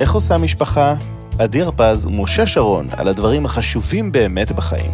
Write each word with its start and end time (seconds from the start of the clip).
איך 0.00 0.12
עושה 0.12 0.38
משפחה? 0.38 0.94
עדי 1.38 1.62
הרפז 1.62 2.06
ומשה 2.06 2.46
שרון 2.46 2.88
על 2.96 3.08
הדברים 3.08 3.44
החשובים 3.44 4.12
באמת 4.12 4.52
בחיים. 4.52 4.90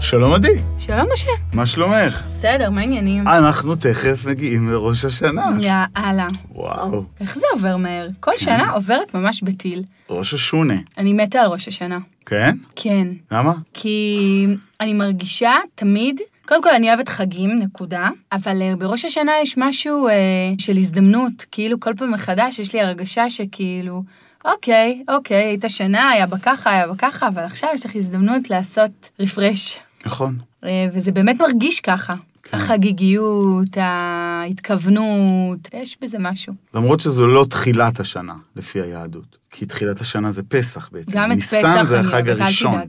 שלום 0.00 0.32
עדי, 0.32 0.54
שלום 0.78 1.06
משה. 1.12 1.30
מה 1.52 1.66
שלומך? 1.66 2.22
בסדר, 2.24 2.70
מה 2.70 2.80
העניינים? 2.80 3.28
אנחנו 3.28 3.76
תכף 3.76 4.26
מגיעים 4.26 4.68
לראש 4.68 5.04
השנה. 5.04 5.46
יאללה. 5.60 6.26
וואו, 6.54 7.04
איך 7.20 7.34
זה 7.34 7.46
עובר 7.52 7.76
מהר? 7.76 8.08
כל 8.20 8.30
כן. 8.30 8.38
שנה 8.38 8.70
עוברת 8.70 9.14
ממש 9.14 9.42
בטיל. 9.42 9.82
ראש 10.10 10.34
השונה, 10.34 10.76
אני 10.98 11.12
מתה 11.12 11.40
על 11.40 11.46
ראש 11.46 11.68
השנה. 11.68 11.98
כן? 12.26 12.56
כן. 12.76 13.08
למה? 13.32 13.52
כי 13.74 14.46
אני 14.80 14.94
מרגישה 14.94 15.52
תמיד, 15.74 16.20
קודם 16.48 16.62
כל 16.62 16.70
אני 16.74 16.88
אוהבת 16.88 17.08
חגים, 17.08 17.58
נקודה, 17.58 18.08
אבל 18.32 18.62
אה, 18.62 18.76
בראש 18.76 19.04
השנה 19.04 19.32
יש 19.42 19.54
משהו 19.58 20.08
אה, 20.08 20.14
של 20.58 20.76
הזדמנות, 20.76 21.44
כאילו 21.50 21.80
כל 21.80 21.94
פעם 21.94 22.10
מחדש 22.10 22.58
יש 22.58 22.72
לי 22.72 22.80
הרגשה 22.80 23.30
שכאילו, 23.30 24.02
אוקיי, 24.44 25.02
אוקיי, 25.08 25.44
היית 25.44 25.64
שנה, 25.68 26.10
היה 26.10 26.26
בה 26.26 26.38
ככה, 26.38 26.70
היה 26.70 26.86
בה 26.86 26.94
ככה, 26.98 27.28
אבל 27.28 27.42
עכשיו 27.42 27.70
יש 27.74 27.86
לך 27.86 27.96
הזדמנות 27.96 28.50
לעשות 28.50 29.10
רפרש. 29.20 29.78
נכון. 30.06 30.38
אה, 30.64 30.86
וזה 30.92 31.12
באמת 31.12 31.40
מרגיש 31.40 31.80
ככה. 31.80 32.14
כן. 32.52 32.56
החגיגיות, 32.56 33.76
ההתכוונות, 33.76 35.68
יש 35.72 35.96
בזה 36.02 36.18
משהו. 36.20 36.54
למרות 36.74 37.00
שזו 37.00 37.26
לא 37.26 37.46
תחילת 37.50 38.00
השנה, 38.00 38.34
לפי 38.56 38.80
היהדות. 38.80 39.36
כי 39.50 39.66
תחילת 39.66 40.00
השנה 40.00 40.30
זה 40.30 40.42
פסח 40.42 40.88
בעצם. 40.92 41.12
גם 41.14 41.32
את 41.32 41.36
ניסן 41.36 41.62
פסח 41.62 41.82
זה 41.82 41.98
אני 41.98 42.06
החג 42.06 42.28
הראשון. 42.28 42.80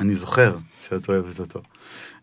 אני 0.00 0.14
זוכר 0.14 0.54
שאת 0.82 1.08
אוהבת 1.08 1.40
אותו. 1.40 1.62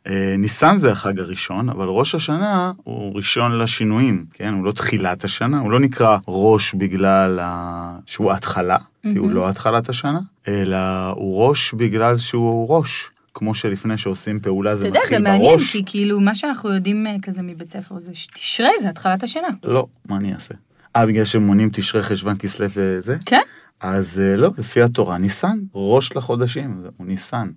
אה, 0.08 0.36
ניסן 0.38 0.78
זה 0.78 0.92
החג 0.92 1.20
הראשון, 1.20 1.70
אבל 1.70 1.88
ראש 1.88 2.16
השנה 2.16 2.72
הוא 2.84 3.16
ראשון 3.16 3.60
לשינויים, 3.60 4.26
כן? 4.34 4.54
הוא 4.54 4.66
לא 4.66 4.72
תחילת 4.72 5.24
השנה, 5.24 5.60
הוא 5.60 5.72
לא 5.72 5.80
נקרא 5.80 6.18
ראש 6.27 6.74
בגלל 6.74 7.40
ה... 7.41 7.98
שהוא 8.05 8.32
התחלה, 8.32 8.77
כי 9.04 9.18
הוא. 9.18 9.32
לא 9.32 9.49
התחלת 9.49 9.90
השנה, 9.90 10.20
אלא 10.48 10.77
הוא 11.16 11.48
ראש 11.48 11.74
בגלל 11.74 12.18
שהוא 12.18 12.70
ראש. 12.70 13.10
כמו 13.34 13.55
שלפני 13.55 13.98
שעושים 13.98 14.40
פעולה 14.40 14.76
זה 14.76 14.82
אתה 14.82 14.90
יודע, 14.90 14.99
מתחיל 14.99 15.18
זה 15.18 15.24
בראש. 15.24 15.40
מעניין, 15.40 15.60
כי 15.60 15.84
כאילו, 15.85 16.20
מה 16.20 16.35
שאנחנו 16.35 16.74
יודעים 16.74 17.08
אה, 17.08 17.16
כזה 17.22 17.41
מבית 17.41 17.71
ספר 17.71 17.99
זה 17.99 18.16
שתשרי 18.16 18.71
זה 18.80 18.90
התחלת 18.90 19.24
השנה. 19.24 19.48
לא, 19.63 19.88
מה 20.05 20.18
אני 20.18 20.34
אעשה? 20.34 20.54
אה, 20.96 21.05
בגלל 21.05 21.26
שמונים 21.26 21.70
תשרי 21.74 22.04
חשוון 22.04 22.38
כסלו 22.38 22.68
וזה? 22.70 23.18
כן? 23.26 23.41
אז 23.80 24.20
אה, 24.20 24.36
לא, 24.36 24.49
לפי 24.58 24.82
התורה, 24.82 25.18
ניסן, 25.18 25.60
ראש 25.76 26.16
לחודשים, 26.16 26.84
הוא 26.98 27.08
ניסן. 27.08 27.49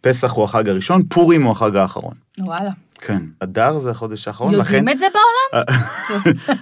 פסח 0.00 0.32
הוא 0.32 0.44
החג 0.44 0.68
הראשון, 0.68 1.02
פורים 1.02 1.42
הוא 1.42 1.52
החג 1.52 1.76
האחרון. 1.76 2.14
וואלה. 2.38 2.70
כן, 2.94 3.22
אדר 3.40 3.78
זה 3.78 3.90
החודש 3.90 4.28
האחרון, 4.28 4.54
לכן... 4.54 4.74
יודעים 4.74 4.88
את 4.88 4.98
זה 4.98 5.06
בעולם? 5.12 5.64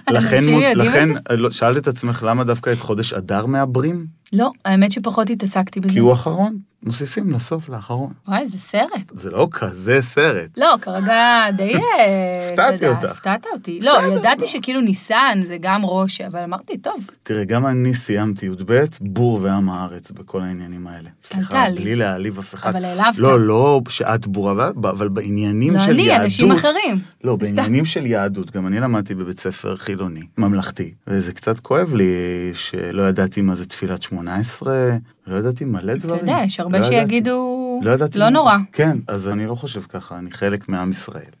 לכן, 0.17 0.35
יודעים 0.35 0.71
את 0.71 0.77
לכן? 0.77 1.09
אה, 1.29 1.35
לא, 1.35 1.51
שאלת 1.51 1.77
את 1.77 1.87
עצמך 1.87 2.23
למה 2.27 2.43
דווקא 2.43 2.69
את 2.69 2.79
חודש 2.79 3.13
אדר 3.13 3.45
מעברים? 3.45 4.05
לא, 4.33 4.51
האמת 4.65 4.91
שפחות 4.91 5.29
התעסקתי 5.29 5.79
בזה. 5.79 5.93
כי 5.93 5.99
הוא 5.99 6.13
אחרון, 6.13 6.57
מוסיפים 6.83 7.33
לסוף 7.33 7.69
לאחרון. 7.69 8.13
וואי, 8.27 8.47
זה 8.47 8.59
סרט. 8.59 9.11
זה 9.13 9.29
לא 9.31 9.47
כזה 9.51 9.99
סרט. 10.01 10.49
לא, 10.57 10.75
כרגע 10.81 11.45
די... 11.57 11.73
אה, 11.75 12.49
אתה 12.53 12.67
הפתעתי 12.67 12.87
אותך. 12.87 13.11
הפתעת 13.11 13.45
אותי. 13.53 13.79
לא, 13.83 13.99
ידעתי 14.17 14.41
לא. 14.41 14.47
שכאילו 14.47 14.81
ניסן 14.81 15.41
זה 15.43 15.57
גם 15.61 15.81
ראש, 15.85 16.21
אבל 16.21 16.39
אמרתי, 16.39 16.77
טוב, 16.77 17.07
תראה, 17.23 17.43
גם 17.43 17.67
אני 17.67 17.93
סיימתי 17.93 18.45
י"ב, 18.45 18.83
בור 19.01 19.39
ועם 19.43 19.69
הארץ 19.69 20.11
בכל 20.11 20.41
העניינים 20.41 20.87
האלה. 20.87 21.09
סליחה. 21.23 21.65
בלי 21.75 21.95
להעליב 21.95 22.39
אף 22.39 22.53
אחד. 22.55 22.69
אבל 22.75 22.85
העלבת. 22.85 23.17
לא, 23.19 23.39
לא 23.39 23.81
שאת 23.89 24.27
בורה, 24.27 24.69
אבל 24.83 25.07
בעניינים 25.07 25.73
לא 25.73 25.79
של 25.79 25.91
אני, 25.91 26.01
יהדות... 26.01 26.23
אנשים 26.23 26.51
אחרים. 26.51 26.99
לא. 27.23 27.35
בעניינים 27.35 27.85
של 27.85 28.05
יהדות, 28.05 28.51
גם 28.51 28.67
אני 28.67 28.79
למדתי 28.79 29.15
בבית 29.15 29.39
ספר 29.39 29.75
חילוני, 29.75 30.23
ממלכתי, 30.37 30.93
וזה 31.07 31.33
קצת 31.33 31.59
כואב 31.59 31.93
לי 31.93 32.13
שלא 32.53 33.03
ידעתי 33.03 33.41
מה 33.41 33.55
זה 33.55 33.65
תפילת 33.65 34.01
שמונה 34.01 34.35
עשרה, 34.35 34.89
לא 35.27 35.35
ידעתי 35.35 35.65
מלא 35.65 35.91
אתה 35.91 35.99
דברים. 35.99 36.19
יודע, 36.19 36.37
יש 36.45 36.59
הרבה 36.69 36.79
לא. 36.79 36.85
שיגידו, 36.85 37.79
לא 37.83 37.91
ידעתי. 37.91 38.19
לא. 38.19 38.29
נורא. 38.29 38.57
כן, 38.71 38.97
אז 39.07 39.29
אני 39.29 39.45
לא 39.45 39.55
חושב 39.55 39.81
ככה, 39.81 40.17
אני 40.17 40.31
חלק 40.31 40.69
מעם 40.69 40.91
ישראל. 40.91 41.31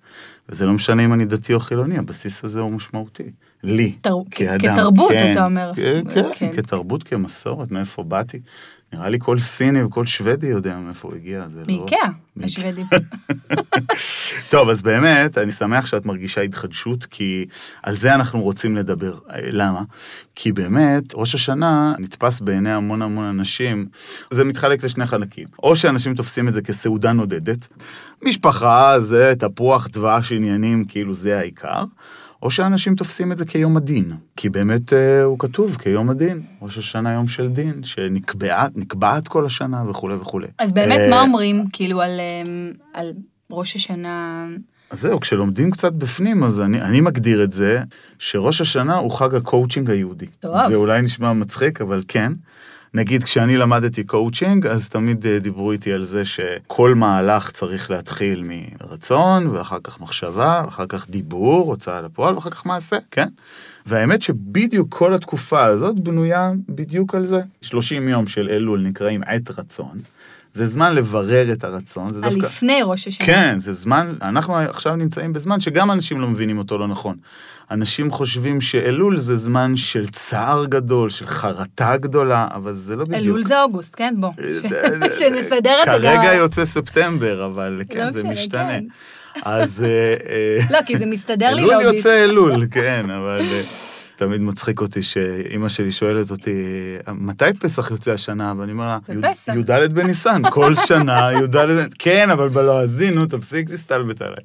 וזה 0.49 0.65
לא 0.65 0.73
משנה 0.73 1.05
אם 1.05 1.13
אני 1.13 1.25
דתי 1.25 1.53
או 1.53 1.59
חילוני, 1.59 1.97
הבסיס 1.97 2.43
הזה 2.43 2.59
הוא 2.59 2.71
משמעותי. 2.71 3.31
לי, 3.63 3.91
תר- 4.01 4.13
כאדם. 4.31 4.75
כתרבות, 4.75 5.11
כן, 5.11 5.31
אתה 5.31 5.45
אומר. 5.45 5.71
כן, 5.75 6.01
כן, 6.13 6.21
כן. 6.35 6.51
כתרבות, 6.55 7.03
כמסורת, 7.03 7.71
מאיפה 7.71 8.03
באתי. 8.03 8.39
נראה 8.93 9.09
לי 9.09 9.17
כל 9.21 9.39
סיני 9.39 9.83
וכל 9.83 10.05
שוודי 10.05 10.47
יודע 10.47 10.77
מאיפה 10.77 11.07
הוא 11.07 11.15
הגיע, 11.15 11.45
זה 11.53 11.63
לא... 11.67 11.77
מאיקאה, 11.77 12.09
מאיקאה. 12.37 12.69
השוודים. 12.69 12.85
טוב, 14.51 14.69
אז 14.69 14.81
באמת, 14.81 15.37
אני 15.37 15.51
שמח 15.51 15.85
שאת 15.85 16.05
מרגישה 16.05 16.41
התחדשות, 16.41 17.05
כי 17.05 17.45
על 17.83 17.95
זה 17.95 18.15
אנחנו 18.15 18.41
רוצים 18.41 18.75
לדבר. 18.75 19.17
למה? 19.51 19.81
כי 20.35 20.51
באמת, 20.51 21.03
ראש 21.13 21.35
השנה 21.35 21.93
נתפס 21.99 22.41
בעיני 22.41 22.71
המון 22.73 23.01
המון 23.01 23.25
אנשים, 23.25 23.85
זה 24.31 24.43
מתחלק 24.43 24.83
לשני 24.83 25.05
חלקים. 25.05 25.47
או 25.63 25.75
שאנשים 25.75 26.15
תופסים 26.15 26.47
את 26.47 26.53
זה 26.53 26.61
כסעודה 26.61 27.11
נודדת, 27.13 27.67
משפחה 28.21 28.99
זה 28.99 29.33
תפוח, 29.39 29.87
דבש, 29.87 30.31
עניינים, 30.31 30.85
כאילו 30.85 31.15
זה 31.15 31.39
העיקר. 31.39 31.83
או 32.43 32.51
שאנשים 32.51 32.95
תופסים 32.95 33.31
את 33.31 33.37
זה 33.37 33.45
כיום 33.45 33.77
הדין, 33.77 34.13
כי 34.35 34.49
באמת 34.49 34.93
אה, 34.93 35.23
הוא 35.23 35.39
כתוב 35.39 35.75
כיום 35.75 36.09
הדין, 36.09 36.41
ראש 36.61 36.77
השנה 36.77 37.13
יום 37.13 37.27
של 37.27 37.49
דין, 37.49 37.83
שנקבעת 37.83 38.71
נקבעת 38.75 39.27
כל 39.27 39.45
השנה 39.45 39.89
וכולי 39.89 40.15
וכולי. 40.15 40.47
אז 40.59 40.71
באמת, 40.71 40.99
אה, 40.99 41.09
מה 41.09 41.21
אומרים, 41.21 41.65
כאילו, 41.73 42.01
על, 42.01 42.19
אמ, 42.19 42.71
על 42.93 43.13
ראש 43.51 43.75
השנה? 43.75 44.47
אז 44.89 45.01
זהו, 45.01 45.19
כשלומדים 45.19 45.71
קצת 45.71 45.93
בפנים, 45.93 46.43
אז 46.43 46.61
אני, 46.61 46.81
אני 46.81 47.01
מגדיר 47.01 47.43
את 47.43 47.53
זה 47.53 47.81
שראש 48.19 48.61
השנה 48.61 48.95
הוא 48.95 49.11
חג 49.11 49.35
הקואוצ'ינג 49.35 49.89
היהודי. 49.89 50.25
טוב. 50.39 50.55
זה 50.67 50.75
אולי 50.75 51.01
נשמע 51.01 51.33
מצחיק, 51.33 51.81
אבל 51.81 52.01
כן. 52.07 52.33
נגיד, 52.93 53.23
כשאני 53.23 53.57
למדתי 53.57 54.03
קואוצ'ינג, 54.03 54.67
אז 54.67 54.89
תמיד 54.89 55.25
אה, 55.25 55.39
דיברו 55.39 55.71
איתי 55.71 55.93
על 55.93 56.03
זה 56.03 56.25
שכל 56.25 56.95
מהלך 56.95 57.51
צריך 57.51 57.91
להתחיל 57.91 58.43
מרצון, 58.47 59.47
ואחר 59.47 59.77
כך 59.83 59.99
מחשבה, 60.01 60.61
ואחר 60.65 60.85
כך 60.89 61.09
דיבור, 61.09 61.69
הוצאה 61.71 62.01
לפועל, 62.01 62.35
ואחר 62.35 62.49
כך 62.49 62.65
מעשה, 62.65 62.97
כן? 63.11 63.27
והאמת 63.85 64.21
שבדיוק 64.21 64.87
כל 64.89 65.13
התקופה 65.13 65.63
הזאת 65.63 65.99
בנויה 65.99 66.51
בדיוק 66.69 67.15
על 67.15 67.25
זה. 67.25 67.41
30 67.61 68.07
יום 68.07 68.27
של 68.27 68.49
אלול 68.49 68.79
נקראים 68.79 69.21
עת 69.25 69.59
רצון. 69.59 69.99
זה 70.53 70.67
זמן 70.67 70.95
לברר 70.95 71.51
את 71.51 71.63
הרצון, 71.63 72.13
זה 72.13 72.19
על 72.23 72.33
דווקא... 72.33 72.45
לפני 72.45 72.79
ראש 72.83 73.07
השנה. 73.07 73.27
כן, 73.27 73.59
זה 73.59 73.73
זמן, 73.73 74.15
אנחנו 74.21 74.55
עכשיו 74.55 74.95
נמצאים 74.95 75.33
בזמן 75.33 75.59
שגם 75.59 75.91
אנשים 75.91 76.21
לא 76.21 76.27
מבינים 76.27 76.57
אותו 76.57 76.77
לא 76.77 76.87
נכון. 76.87 77.17
אנשים 77.71 78.11
חושבים 78.11 78.61
שאלול 78.61 79.19
זה 79.19 79.35
זמן 79.35 79.75
של 79.75 80.07
צער 80.07 80.65
גדול, 80.65 81.09
של 81.09 81.27
חרטה 81.27 81.97
גדולה, 81.97 82.47
אבל 82.55 82.73
זה 82.73 82.95
לא 82.95 83.05
בדיוק. 83.05 83.23
אלול 83.25 83.43
זה 83.43 83.61
אוגוסט, 83.61 83.93
כן, 83.97 84.13
בוא. 84.17 84.29
אה, 84.39 85.11
ש- 85.11 85.19
שנסדר 85.19 85.53
את 85.83 85.85
זה. 85.85 85.91
כרגע. 86.07 86.33
יוצא 86.33 86.65
ספטמבר, 86.65 87.45
אבל 87.45 87.81
כן, 87.89 88.05
לא 88.05 88.11
זה 88.11 88.19
משנה, 88.19 88.31
משתנה. 88.31 88.67
כן. 88.69 88.83
אז... 89.43 89.83
אה, 89.83 89.87
אה, 90.33 90.57
לא, 90.71 90.79
כי 90.85 90.97
זה 90.97 91.05
מסתדר 91.05 91.53
לי 91.55 91.61
אלול 91.61 91.71
להודיע. 91.71 91.97
יוצא 91.97 92.23
אלול, 92.23 92.65
כן, 92.71 93.09
אבל 93.09 93.39
אה, 93.51 93.61
תמיד 94.19 94.41
מצחיק 94.41 94.81
אותי 94.81 95.03
שאימא 95.03 95.69
שלי 95.69 95.91
שואלת 95.91 96.31
אותי, 96.31 96.51
מתי 97.07 97.45
פסח 97.59 97.91
יוצא 97.91 98.11
השנה? 98.11 98.53
ואני 98.57 98.71
אומר 98.71 98.97
לה. 99.07 99.29
"י"ד 99.55 99.93
בניסן, 99.93 100.41
כל 100.49 100.75
שנה 100.75 101.29
י"ד. 101.33 101.55
כן, 101.99 102.29
אבל 102.29 102.49
בלועזי, 102.49 103.11
נו, 103.11 103.25
תפסיק 103.25 103.69
להסתלבט 103.69 104.21
עליי. 104.21 104.43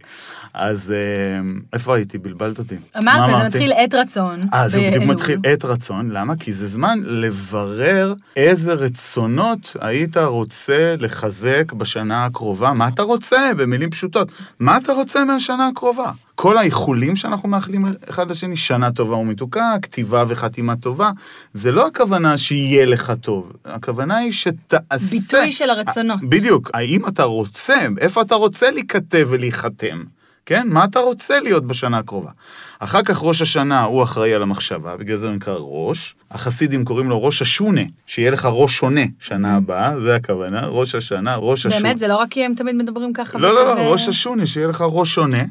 אז 0.54 0.90
אה, 0.90 1.40
איפה 1.72 1.96
הייתי? 1.96 2.18
בלבלת 2.18 2.58
אותי. 2.58 2.76
אמרת, 3.02 3.36
זה? 3.36 3.46
מתחיל 3.46 3.72
עת 3.72 3.94
רצון. 3.94 4.46
אה, 4.54 4.68
זה 4.68 4.78
בדיוק. 4.78 5.04
מתחיל 5.04 5.38
עת 5.46 5.64
רצון, 5.64 6.10
למה? 6.10 6.36
כי 6.36 6.52
זה 6.52 6.66
זמן 6.66 6.98
לברר 7.04 8.14
איזה 8.36 8.72
רצונות 8.74 9.76
היית 9.80 10.16
רוצה 10.16 10.94
לחזק 10.98 11.72
בשנה 11.72 12.24
הקרובה. 12.24 12.72
מה 12.72 12.88
אתה 12.88 13.02
רוצה? 13.02 13.50
במילים 13.56 13.90
פשוטות. 13.90 14.28
מה 14.60 14.76
אתה 14.76 14.92
רוצה 14.92 15.24
מהשנה 15.24 15.68
הקרובה? 15.68 16.10
כל 16.34 16.58
האיחולים 16.58 17.16
שאנחנו 17.16 17.48
מאחלים 17.48 17.86
אחד 18.10 18.30
לשני, 18.30 18.56
שנה 18.56 18.92
טובה 18.92 19.16
ומתוקה, 19.16 19.74
כתיבה 19.82 20.24
וחתימה 20.28 20.76
טובה, 20.76 21.10
זה 21.52 21.72
לא 21.72 21.86
הכוונה 21.86 22.38
שיהיה 22.38 22.86
לך 22.86 23.12
טוב, 23.20 23.52
הכוונה 23.64 24.16
היא 24.16 24.32
שתעשה. 24.32 25.10
ביטוי 25.10 25.52
של 25.52 25.70
הרצונות. 25.70 26.18
בדיוק, 26.22 26.70
האם 26.74 27.06
אתה 27.08 27.22
רוצה, 27.22 27.74
איפה 27.98 28.22
אתה 28.22 28.34
רוצה 28.34 28.70
להיכתב 28.70 29.26
ולהיחתם? 29.30 30.02
כן? 30.46 30.68
מה 30.68 30.84
אתה 30.84 31.00
רוצה 31.00 31.40
להיות 31.40 31.66
בשנה 31.66 31.98
הקרובה? 31.98 32.30
אחר 32.78 33.02
כך 33.02 33.22
ראש 33.22 33.42
השנה 33.42 33.82
הוא 33.82 34.02
אחראי 34.02 34.34
על 34.34 34.42
המחשבה, 34.42 34.96
בגלל 34.96 35.16
זה 35.16 35.26
הוא 35.26 35.34
נקרא 35.34 35.54
ראש. 35.58 36.14
החסידים 36.30 36.84
קוראים 36.84 37.08
לו 37.08 37.24
ראש 37.24 37.42
השונה, 37.42 37.80
שיהיה 38.06 38.30
לך 38.30 38.48
ראש 38.52 38.76
שונה 38.76 39.04
שנה 39.20 39.56
הבאה, 39.56 40.00
זה 40.00 40.16
הכוונה, 40.16 40.66
ראש 40.66 40.94
השנה, 40.94 41.36
ראש 41.36 41.66
השונה. 41.66 41.82
באמת, 41.82 41.98
זה 41.98 42.08
לא 42.08 42.16
רק 42.16 42.28
כי 42.30 42.44
הם 42.44 42.54
תמיד 42.54 42.74
מדברים 42.74 43.12
ככה. 43.12 43.38
לא, 43.38 43.54
לא, 43.54 43.64
לא, 43.64 43.80
ראש 43.80 44.08
השונה, 44.08 44.46
שיהיה 44.46 44.66
לך 44.66 44.84
ראש 44.88 45.14
שונה. 45.14 45.42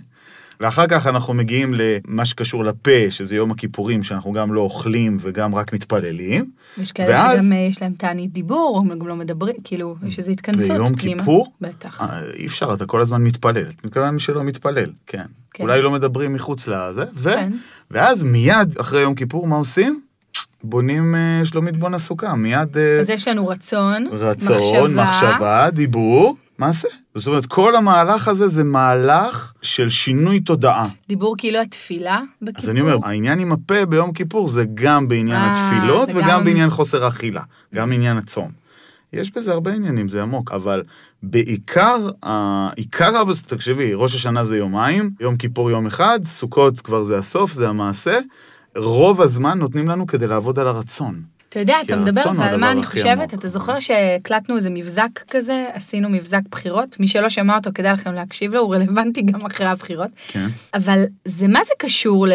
ואחר 0.63 0.88
כך 0.88 1.07
אנחנו 1.07 1.33
מגיעים 1.33 1.74
למה 1.77 2.25
שקשור 2.25 2.63
לפה, 2.63 2.92
שזה 3.10 3.36
יום 3.36 3.51
הכיפורים, 3.51 4.04
שאנחנו 4.04 4.31
גם 4.33 4.54
לא 4.54 4.62
אוכלים 4.62 5.18
וגם 5.19 5.56
רק 5.56 5.74
מתפללים. 5.74 6.51
יש 6.77 6.92
כאלה 6.92 7.10
ואז- 7.10 7.44
שגם 7.44 7.54
אה, 7.54 7.57
יש 7.57 7.81
להם 7.81 7.94
תענית 7.98 8.31
דיבור, 8.33 8.83
הם 8.92 9.00
גם 9.00 9.07
לא 9.07 9.15
מדברים, 9.15 9.56
כאילו, 9.63 9.95
יש 10.07 10.19
איזו 10.19 10.31
התכנסות 10.31 10.71
ביום 10.71 10.95
פנימה. 10.95 11.19
כיפור? 11.19 11.54
בטח. 11.62 12.01
אה, 12.01 12.19
אי 12.33 12.45
אפשר, 12.48 12.74
אתה 12.74 12.86
כל 12.86 13.01
הזמן 13.01 13.24
מתפלל. 13.24 13.65
את 13.69 13.86
מתכוון 13.86 14.10
מי 14.13 14.19
שלא 14.19 14.44
מתפלל, 14.44 14.89
כן. 15.07 15.25
כן. 15.54 15.63
אולי 15.63 15.81
לא 15.81 15.92
מדברים 15.92 16.33
מחוץ 16.33 16.68
לזה, 16.68 17.04
ו... 17.15 17.30
כן. 17.31 17.51
ואז 17.92 18.24
מיד 18.24 18.77
אחרי 18.80 19.01
יום 19.01 19.15
כיפור, 19.15 19.48
מה 19.48 19.56
עושים? 19.56 20.01
בונים 20.63 21.15
אה, 21.15 21.42
שלומית 21.45 21.77
בונה 21.77 22.00
סוכה, 22.00 22.36
מיד 22.36 22.77
אה, 22.77 23.00
אז 23.00 23.10
יש 23.10 23.27
לנו 23.27 23.48
רצון, 23.48 24.07
רצון, 24.12 24.94
מחשבה, 24.95 25.69
דיבור, 25.74 26.36
מעשה. 26.57 26.88
זאת 27.15 27.27
אומרת, 27.27 27.45
כל 27.45 27.75
המהלך 27.75 28.27
הזה 28.27 28.48
זה 28.48 28.63
מהלך 28.63 29.54
של 29.62 29.89
שינוי 29.89 30.39
תודעה. 30.39 30.88
דיבור 31.10 31.36
כאילו 31.38 31.60
התפילה 31.60 32.21
בכיפור. 32.42 32.63
אז 32.63 32.69
אני 32.69 32.81
אומר, 32.81 32.98
העניין 33.04 33.39
עם 33.39 33.51
הפה 33.51 33.86
ביום 33.86 34.13
כיפור 34.13 34.50
זה 34.50 34.65
גם 34.74 35.07
בעניין 35.07 35.38
אה, 35.38 35.54
התפילות 35.54 36.10
וגם- 36.10 36.18
וגם 36.18 36.44
בעניין 36.44 36.69
חוסר 36.69 37.07
אכילה, 37.07 37.42
גם 37.75 37.92
עניין 37.92 38.18
הצום. 38.18 38.51
יש 39.13 39.31
בזה 39.31 39.51
הרבה 39.54 39.74
עניינים, 39.74 40.10
זה 40.10 40.21
עמוק, 40.21 40.51
אבל 40.51 40.83
בעיקר, 41.24 42.10
עיקר, 42.75 43.21
אבל 43.21 43.33
תקשיבי, 43.48 43.92
ראש 43.94 44.15
השנה 44.15 44.44
זה 44.44 44.57
יומיים, 44.57 45.10
יום 45.19 45.38
כיפור 45.38 45.71
יום 45.71 45.86
אחד, 45.86 46.19
סוכות 46.25 46.81
כבר 46.81 47.04
זה 47.04 47.18
הסוף, 47.18 47.54
זה 47.54 47.69
המעשה. 47.69 48.19
רוב 48.75 49.21
הזמן 49.21 49.57
נותנים 49.60 49.88
לנו 49.88 50.07
כדי 50.07 50.27
לעבוד 50.27 50.60
על 50.60 50.68
הרצון. 50.68 51.21
אתה 51.53 51.61
יודע, 51.61 51.81
אתה 51.81 51.95
מדבר, 51.95 52.21
ועל 52.38 52.57
מה 52.57 52.71
אני 52.71 52.83
חושבת? 52.83 53.33
אתה 53.33 53.47
זוכר 53.47 53.79
שהקלטנו 53.79 54.55
איזה 54.55 54.69
מבזק 54.69 55.19
כזה, 55.31 55.65
עשינו 55.73 56.09
מבזק 56.09 56.41
בחירות? 56.51 57.00
מי 57.00 57.07
שלא 57.07 57.29
שמע 57.29 57.55
אותו, 57.55 57.69
כדאי 57.75 57.94
לכם 57.94 58.13
להקשיב 58.13 58.53
לו, 58.53 58.59
הוא 58.59 58.75
רלוונטי 58.75 59.21
גם 59.21 59.45
אחרי 59.45 59.67
הבחירות. 59.67 60.09
כן. 60.27 60.47
אבל 60.73 61.03
זה 61.25 61.47
מה 61.47 61.63
זה 61.63 61.73
קשור 61.79 62.27
ל... 62.27 62.31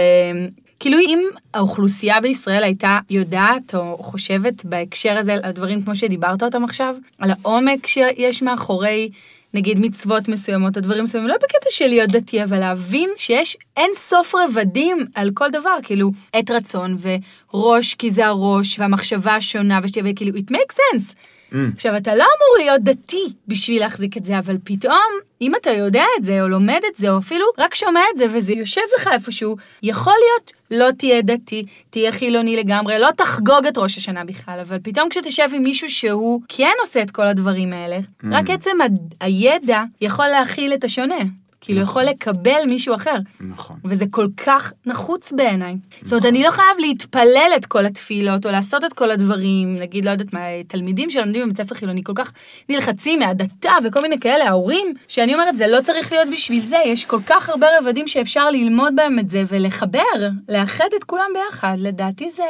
כאילו 0.81 0.99
אם 0.99 1.23
האוכלוסייה 1.55 2.21
בישראל 2.21 2.63
הייתה 2.63 2.99
יודעת 3.11 3.75
או 3.75 3.99
חושבת 4.01 4.65
בהקשר 4.65 5.19
הזה 5.19 5.37
על 5.43 5.53
דברים 5.53 5.83
כמו 5.83 5.97
שדיברת 5.97 6.43
אותם 6.43 6.65
עכשיו, 6.65 6.97
על 7.19 7.31
העומק 7.31 7.87
שיש 7.87 8.43
מאחורי 8.43 9.11
נגיד 9.59 9.79
מצוות 9.81 10.29
מסוימות 10.29 10.77
או 10.77 10.83
דברים 10.83 11.05
מסוימים, 11.05 11.29
לא 11.29 11.35
בקטע 11.37 11.71
של 11.71 11.87
להיות 11.87 12.11
דתי, 12.11 12.43
אבל 12.43 12.59
להבין 12.59 13.11
שיש 13.17 13.57
אין 13.77 13.91
סוף 13.95 14.35
רבדים 14.35 15.07
על 15.15 15.31
כל 15.35 15.51
דבר, 15.51 15.77
כאילו 15.83 16.11
עת 16.33 16.51
רצון 16.51 16.97
וראש 17.01 17.95
כי 17.95 18.11
זה 18.11 18.27
הראש 18.27 18.79
והמחשבה 18.79 19.35
השונה 19.35 19.81
ושתהיה 19.83 20.15
כאילו 20.17 20.39
it 20.39 20.51
makes 20.51 20.75
sense. 20.75 21.15
Mm. 21.53 21.57
עכשיו, 21.75 21.97
אתה 21.97 22.15
לא 22.15 22.25
אמור 22.25 22.65
להיות 22.65 22.83
דתי 22.83 23.33
בשביל 23.49 23.81
להחזיק 23.81 24.17
את 24.17 24.25
זה, 24.25 24.39
אבל 24.39 24.57
פתאום, 24.65 25.13
אם 25.43 25.53
אתה 25.55 25.71
יודע 25.71 26.05
את 26.19 26.25
זה, 26.25 26.43
או 26.43 26.49
לומד 26.49 26.81
את 26.93 26.97
זה, 26.97 27.11
או 27.11 27.19
אפילו 27.19 27.45
רק 27.59 27.75
שומע 27.75 28.01
את 28.13 28.19
זה, 28.19 28.27
וזה 28.33 28.53
יושב 28.53 28.81
לך 29.01 29.09
איפשהו, 29.13 29.57
יכול 29.83 30.13
להיות, 30.13 30.53
לא 30.71 30.91
תהיה 30.91 31.23
דתי, 31.23 31.65
תהיה 31.91 32.13
חילוני 32.13 32.57
לגמרי, 32.57 32.99
לא 32.99 33.09
תחגוג 33.17 33.67
את 33.69 33.79
ראש 33.79 33.97
השנה 33.97 34.25
בכלל, 34.25 34.61
אבל 34.61 34.79
פתאום 34.83 35.09
כשתשב 35.09 35.49
עם 35.55 35.63
מישהו 35.63 35.91
שהוא 35.91 36.41
כן 36.49 36.73
עושה 36.81 37.03
את 37.03 37.11
כל 37.11 37.27
הדברים 37.27 37.73
האלה, 37.73 37.99
רק 38.33 38.51
עצם 38.51 38.81
ה- 38.81 38.85
הידע 39.25 39.83
יכול 40.01 40.27
להכיל 40.29 40.75
את 40.75 40.85
השונה. 40.85 41.17
כאילו, 41.61 41.81
יכול 41.81 42.03
לקבל 42.03 42.61
מישהו 42.67 42.95
אחר. 42.95 43.15
נכון. 43.41 43.77
וזה 43.85 44.05
כל 44.11 44.27
כך 44.37 44.73
נחוץ 44.87 45.33
בעיניי. 45.37 45.77
זאת 46.03 46.13
אומרת, 46.13 46.25
אני 46.25 46.43
לא 46.43 46.51
חייב 46.51 46.69
להתפלל 46.79 47.51
את 47.57 47.67
כל 47.67 47.87
התפילות, 47.87 48.47
או 48.47 48.51
לעשות 48.51 48.85
את 48.85 48.93
כל 48.93 49.11
הדברים, 49.11 49.75
נגיד, 49.75 50.05
לא 50.05 50.11
יודעת 50.11 50.33
מה, 50.33 50.41
תלמידים 50.69 51.11
שלומדים 51.11 51.43
בבית 51.45 51.57
ספר 51.57 51.75
חילוני 51.75 52.05
כל 52.05 52.13
כך 52.17 52.33
נלחצים 52.69 53.19
מהדתה 53.19 53.73
וכל 53.85 54.03
מיני 54.03 54.21
כאלה, 54.21 54.49
ההורים, 54.49 54.95
שאני 55.09 55.35
אומרת, 55.35 55.57
זה 55.57 55.67
לא 55.67 55.81
צריך 55.81 56.13
להיות 56.13 56.29
בשביל 56.33 56.61
זה, 56.61 56.77
יש 56.87 57.05
כל 57.05 57.19
כך 57.27 57.49
הרבה 57.49 57.67
רבדים 57.81 58.09
שאפשר 58.09 58.51
ללמוד 58.51 58.97
בהם 58.97 59.19
את 59.19 59.31
זה, 59.31 59.43
ולחבר, 59.49 60.01
לאחד 60.49 60.89
את 60.99 61.05
כולם 61.05 61.25
ביחד, 61.35 61.75
לדעתי 61.79 62.31
זה, 62.31 62.43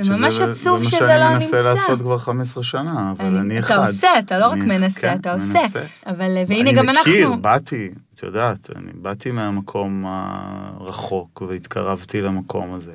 זה 0.00 0.10
ממש 0.12 0.34
שזה- 0.34 0.50
עצוב 0.50 0.84
שזה 0.84 0.90
זה 0.98 1.06
לא 1.06 1.08
מה 1.08 1.18
שאני 1.18 1.34
נמצא. 1.34 1.56
מנסה 1.56 1.62
לעשות 1.62 1.98
כבר 2.00 2.18
15 2.18 2.62
שנה, 2.64 3.12
אבל 3.18 3.36
אני 3.36 3.58
אחד. 3.58 3.74
אתה 3.74 3.86
עושה, 3.86 4.08
אתה 4.18 4.38
לא 4.38 4.46
רק 4.46 4.52
אני- 4.52 4.64
מנסה, 4.78 5.00
כן, 5.00 5.16
אתה 5.20 5.34
עושה. 5.34 5.46
מנסה. 5.46 5.80
אבל, 6.06 6.36
והנה 6.46 6.60
אני 6.60 6.72
גם 6.72 6.86
מכיר, 6.86 7.26
אנחנו... 7.26 7.42
באתי, 7.42 7.90
את 8.22 8.26
יודעת, 8.26 8.70
אני 8.76 8.90
באתי 8.94 9.30
מהמקום 9.30 10.04
הרחוק 10.06 11.42
והתקרבתי 11.48 12.20
למקום 12.20 12.74
הזה. 12.74 12.94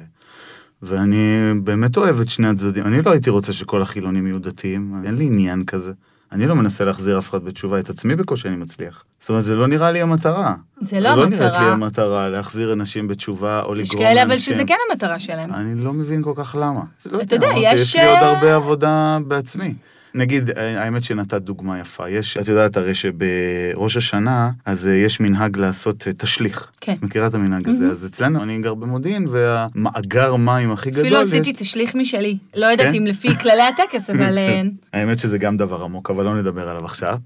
ואני 0.82 1.54
באמת 1.64 1.98
אוהב 1.98 2.20
את 2.20 2.30
שני 2.30 2.48
הצדדים. 2.48 2.86
אני 2.86 3.02
לא 3.02 3.12
הייתי 3.12 3.30
רוצה 3.30 3.54
שכל 3.54 3.82
החילונים 3.82 4.28
יהיו 4.28 4.40
דתיים, 4.40 5.02
אין 5.06 5.16
לי 5.16 5.26
עניין 5.26 5.66
כזה. 5.66 5.92
אני 6.32 6.48
לא 6.48 6.56
מנסה 6.56 6.86
להחזיר 6.86 7.20
אף 7.20 7.30
אחד 7.30 7.44
בתשובה, 7.44 7.80
את 7.80 7.90
עצמי 7.90 8.16
בקושי 8.16 8.48
אני 8.48 8.56
מצליח. 8.56 9.04
זאת 9.20 9.30
אומרת, 9.30 9.44
זה 9.44 9.56
לא 9.56 9.68
נראה 9.68 9.92
לי 9.92 10.02
המטרה. 10.02 10.56
זה 10.82 11.00
לא 11.00 11.10
זה 11.10 11.16
לא 11.16 11.26
נראית 11.26 11.40
לי 11.40 11.48
המטרה. 11.48 11.72
המטרה, 11.72 12.30
להחזיר 12.30 12.74
אנשים 12.74 13.08
בתשובה 13.08 13.62
או 13.62 13.76
יש 13.78 13.90
לגרום 13.90 14.04
כאלה, 14.04 14.24
אבל 14.24 14.38
שזה 14.38 14.64
כן 14.68 14.76
המטרה 14.90 15.20
שלהם. 15.20 15.54
אני 15.54 15.84
לא 15.84 15.94
מבין 15.94 16.24
כל 16.24 16.34
כך 16.36 16.56
למה. 16.60 16.82
לא 17.06 17.22
אתה 17.22 17.36
יודע, 17.36 17.48
יש, 17.58 17.82
יש 17.82 17.96
לי 17.96 18.06
עוד 18.06 18.18
אה, 18.18 18.28
הרבה 18.30 18.56
עבודה 18.56 19.18
בעצמי. 19.28 19.74
נגיד, 20.18 20.50
אה, 20.50 20.84
האמת 20.84 21.04
שנתת 21.04 21.42
דוגמה 21.42 21.80
יפה. 21.80 22.10
יש, 22.10 22.38
את 22.38 22.48
יודעת 22.48 22.78
הרי 22.78 22.94
שבראש 22.96 23.98
השנה, 23.98 24.52
אז 24.66 24.88
אה, 24.88 24.94
יש 24.94 25.20
מנהג 25.20 25.58
לעשות 25.58 26.08
אה, 26.08 26.14
תשליך. 26.14 26.68
כן. 26.82 26.94
את 26.94 27.04
מכירה 27.04 27.28
את 27.28 27.34
המנהג 27.34 27.70
הזה? 27.70 27.92
אז 27.92 28.06
אצלנו, 28.06 28.44
אני 28.44 28.62
גר 28.62 28.74
במודיעין, 28.74 29.28
והמאגר 29.32 30.36
מים 30.36 30.72
הכי 30.72 30.90
גדול... 30.92 31.02
אפילו 31.06 31.22
יש- 31.22 31.28
עשיתי 31.28 31.54
תשליך 31.54 31.96
משלי. 31.96 32.38
לא 32.56 32.66
יודעת 32.66 32.88
כן? 32.92 32.96
אם 32.98 33.06
לפי 33.06 33.36
כללי 33.36 33.62
הטקס, 33.64 34.10
אבל... 34.14 34.38
אה, 34.38 34.62
האמת 34.94 35.20
שזה 35.20 35.38
גם 35.38 35.58
דבר 35.58 35.84
עמוק, 35.84 36.10
אבל 36.10 36.26
לא 36.26 36.36
נדבר 36.42 36.70
עליו 36.70 36.86
עכשיו. 36.86 37.18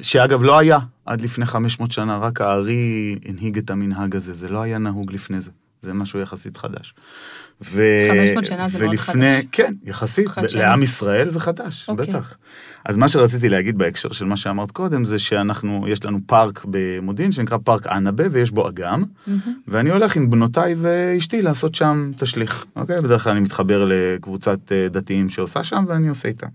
שאגב, 0.00 0.42
לא 0.42 0.58
היה 0.58 0.78
עד 1.06 1.20
לפני 1.20 1.46
500 1.46 1.92
שנה, 1.92 2.18
רק 2.18 2.40
הארי 2.40 3.18
הנהיג 3.28 3.58
את 3.58 3.70
המנהג 3.70 4.16
הזה, 4.16 4.34
זה 4.34 4.48
לא 4.48 4.62
היה 4.62 4.78
נהוג 4.78 5.12
לפני 5.12 5.40
זה. 5.40 5.50
זה 5.84 5.94
משהו 5.94 6.20
יחסית 6.20 6.56
חדש. 6.56 6.94
ו... 7.62 7.82
500 8.10 8.44
שנה 8.44 8.68
זה 8.68 8.78
מאוד 8.78 8.90
ולפני, 8.90 9.36
חדש. 9.36 9.44
כן, 9.52 9.74
יחסית. 9.84 10.28
חדשני. 10.28 10.60
לעם 10.60 10.82
ישראל 10.82 11.28
זה 11.28 11.40
חדש, 11.40 11.88
אוקיי. 11.88 12.06
בטח. 12.06 12.36
אז 12.84 12.96
מה 12.96 13.08
שרציתי 13.08 13.48
להגיד 13.48 13.78
בהקשר 13.78 14.12
של 14.12 14.24
מה 14.24 14.36
שאמרת 14.36 14.70
קודם, 14.70 15.04
זה 15.04 15.18
שאנחנו, 15.18 15.84
יש 15.88 16.04
לנו 16.04 16.18
פארק 16.26 16.64
במודיעין 16.68 17.32
שנקרא 17.32 17.58
פארק 17.64 17.86
ענבה, 17.86 18.24
ויש 18.30 18.50
בו 18.50 18.68
אגם, 18.68 19.04
ואני 19.68 19.90
הולך 19.90 20.16
עם 20.16 20.30
בנותיי 20.30 20.74
ואשתי 20.78 21.42
לעשות 21.42 21.74
שם 21.74 22.10
תשליך, 22.16 22.64
אוקיי? 22.76 23.00
בדרך 23.00 23.24
כלל 23.24 23.32
אני 23.32 23.40
מתחבר 23.40 23.84
לקבוצת 23.88 24.72
אה, 24.72 24.88
דתיים 24.88 25.28
שעושה 25.28 25.64
שם, 25.64 25.84
ואני 25.88 26.08
עושה 26.08 26.28
איתם. 26.28 26.48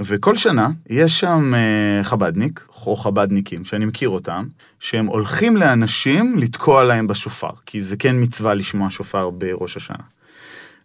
וכל 0.00 0.36
שנה 0.36 0.68
יש 0.90 1.20
שם 1.20 1.52
אה, 1.54 2.04
חבדניק, 2.04 2.66
או 2.86 2.96
חבדניקים, 2.96 3.64
שאני 3.64 3.84
מכיר 3.84 4.08
אותם, 4.08 4.46
שהם 4.80 5.06
הולכים 5.06 5.56
לאנשים 5.56 6.38
לתקוע 6.38 6.84
להם 6.84 7.06
בשופר, 7.06 7.50
כי 7.66 7.80
זה 7.80 7.96
כן 7.96 8.16
מצווה 8.22 8.54
לשמוע 8.54 8.90
שופר 8.90 9.30
בראש 9.30 9.76
השנה. 9.76 10.04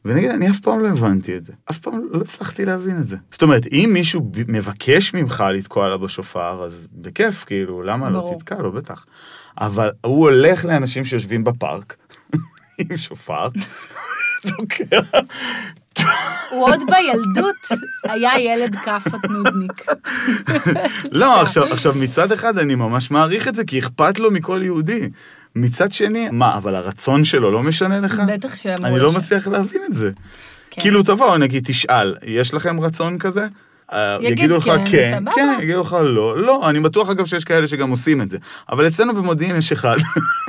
ונגיד, 0.06 0.30
אני 0.30 0.50
אף 0.50 0.60
פעם 0.60 0.80
לא 0.80 0.88
הבנתי 0.88 1.38
את 1.38 1.44
זה. 1.44 1.54
אף 1.70 1.80
פעם 1.80 2.02
לא 2.12 2.22
הצלחתי 2.22 2.66
להבין 2.66 2.98
את 2.98 3.08
זה. 3.08 3.18
זאת 3.32 3.42
אומרת, 3.42 3.68
אם 3.72 3.90
מישהו 3.94 4.32
מבקש 4.48 5.14
ממך 5.14 5.44
לתקוע 5.54 5.90
לה 5.90 5.98
בשופר, 5.98 6.64
אז 6.64 6.88
בכיף, 6.94 7.44
כאילו, 7.44 7.84
למה 7.84 8.10
לא 8.10 8.20
ברור. 8.20 8.40
תתקע 8.40 8.56
לו? 8.56 8.72
בטח. 8.72 9.06
אבל 9.58 9.92
הוא 10.02 10.20
הולך 10.20 10.66
לאנשים 10.66 11.06
שיושבים 11.06 11.44
בפארק, 11.44 11.96
עם 12.80 12.98
שופר, 12.98 13.48
תוקע, 14.48 15.00
הוא 16.56 16.70
עוד 16.70 16.80
בילדות 16.80 17.80
היה 18.04 18.40
ילד 18.40 18.76
כאפות 18.76 19.30
נודניק. 19.30 19.86
לא, 21.12 21.42
עכשיו, 21.42 21.64
עכשיו 21.74 21.94
מצד 22.00 22.32
אחד 22.32 22.58
אני 22.58 22.76
ממש 22.76 23.12
מעריך 23.12 23.48
את 23.48 23.56
זה, 23.56 23.64
כי 23.66 23.80
אכפת 23.80 24.20
לו 24.20 24.32
מכל 24.32 24.62
יהודי. 24.64 25.10
מצד 25.56 25.92
שני, 25.92 26.30
מה, 26.32 26.58
אבל 26.58 26.76
הרצון 26.76 27.24
שלו 27.24 27.52
לא 27.52 27.64
משנה 27.64 28.00
לך? 28.00 28.22
בטח 28.28 28.56
שאמרו 28.56 28.86
אני 28.86 29.00
לא 29.00 29.12
מצליח 29.12 29.48
להבין 29.48 29.82
את 29.86 29.94
זה. 29.94 30.12
כן. 30.72 30.82
כאילו, 30.82 31.04
תבוא, 31.04 31.38
נגיד, 31.38 31.64
תשאל, 31.68 32.16
יש 32.24 32.54
לכם 32.54 32.80
רצון 32.80 33.18
כזה? 33.18 33.48
אה, 33.94 34.18
יגיד 34.22 34.32
יגידו 34.32 34.58
לך 34.58 34.64
כן, 34.64 34.86
כן. 34.92 35.24
כן, 35.36 35.58
יגידו 35.62 35.82
לך 35.82 35.94
לא, 36.04 36.38
לא, 36.38 36.70
אני 36.70 36.80
בטוח 36.80 37.10
אגב 37.10 37.26
שיש 37.26 37.44
כאלה 37.44 37.68
שגם 37.68 37.90
עושים 37.90 38.22
את 38.22 38.30
זה. 38.30 38.38
אבל 38.70 38.88
אצלנו 38.88 39.16
במודיעין 39.16 39.56
יש 39.56 39.72
אחד, 39.72 39.98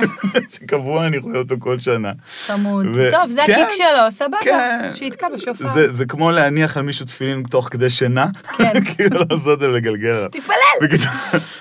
שקבוע 0.53 1.07
אני 1.07 1.17
רואה 1.17 1.37
אותו 1.37 1.55
כל 1.59 1.79
שנה. 1.79 2.11
חמוד. 2.45 2.85
ו- 2.95 3.11
טוב, 3.11 3.29
זה 3.29 3.41
כן, 3.45 3.53
הקיק 3.53 3.75
שלו, 3.75 4.11
סבבה. 4.11 4.37
כן. 4.41 4.91
שיתקע 4.93 5.27
בשופר. 5.35 5.67
זה, 5.73 5.91
זה 5.93 6.05
כמו 6.05 6.31
להניח 6.31 6.77
על 6.77 6.83
מישהו 6.83 7.05
תפילין 7.05 7.43
תוך 7.43 7.67
כדי 7.71 7.89
שינה, 7.89 8.25
כן. 8.57 8.73
כאילו 8.95 9.19
לעשות 9.29 9.53
את 9.53 9.59
זה 9.59 9.69
ולגלגל 9.69 10.09
עליו. 10.09 10.29
תתפלל! 10.29 10.97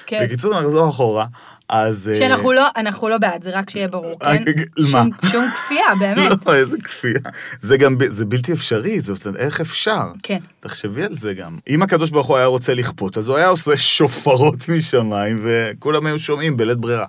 כן. 0.06 0.20
בקיצור, 0.24 0.60
נחזור 0.60 0.88
אחורה. 0.88 1.24
אז... 1.68 2.08
אה, 2.08 2.14
שאנחנו 2.14 2.52
לא, 2.52 2.66
אנחנו 2.76 3.08
לא 3.08 3.18
בעד, 3.18 3.42
זה 3.42 3.50
רק 3.50 3.70
שיהיה 3.70 3.88
ברור, 3.88 4.18
אה, 4.22 4.38
כן? 4.38 4.52
מה? 4.92 5.04
שום- 5.30 5.48
כפייה, 5.50 5.84
באמת. 6.00 6.46
לא, 6.46 6.54
איזה 6.54 6.76
כפייה. 6.84 7.20
זה 7.60 7.76
גם, 7.76 7.96
זה 8.10 8.24
בלתי 8.24 8.52
אפשרי, 8.52 9.00
אומרת, 9.26 9.40
איך 9.40 9.60
אפשר? 9.60 10.02
כן. 10.22 10.38
תחשבי 10.60 11.02
על 11.04 11.16
זה 11.16 11.34
גם. 11.34 11.58
אם 11.68 11.82
הקדוש 11.82 12.10
ברוך 12.10 12.26
הוא 12.26 12.36
היה 12.36 12.46
רוצה 12.46 12.74
לכפות, 12.74 13.18
אז 13.18 13.28
הוא 13.28 13.36
היה 13.36 13.48
עושה 13.48 13.76
שופרות 13.96 14.68
משמיים, 14.68 15.40
וכולם 15.44 16.06
היו 16.06 16.18
שומעים 16.18 16.56
בלית 16.56 16.78
ברירה. 16.78 17.06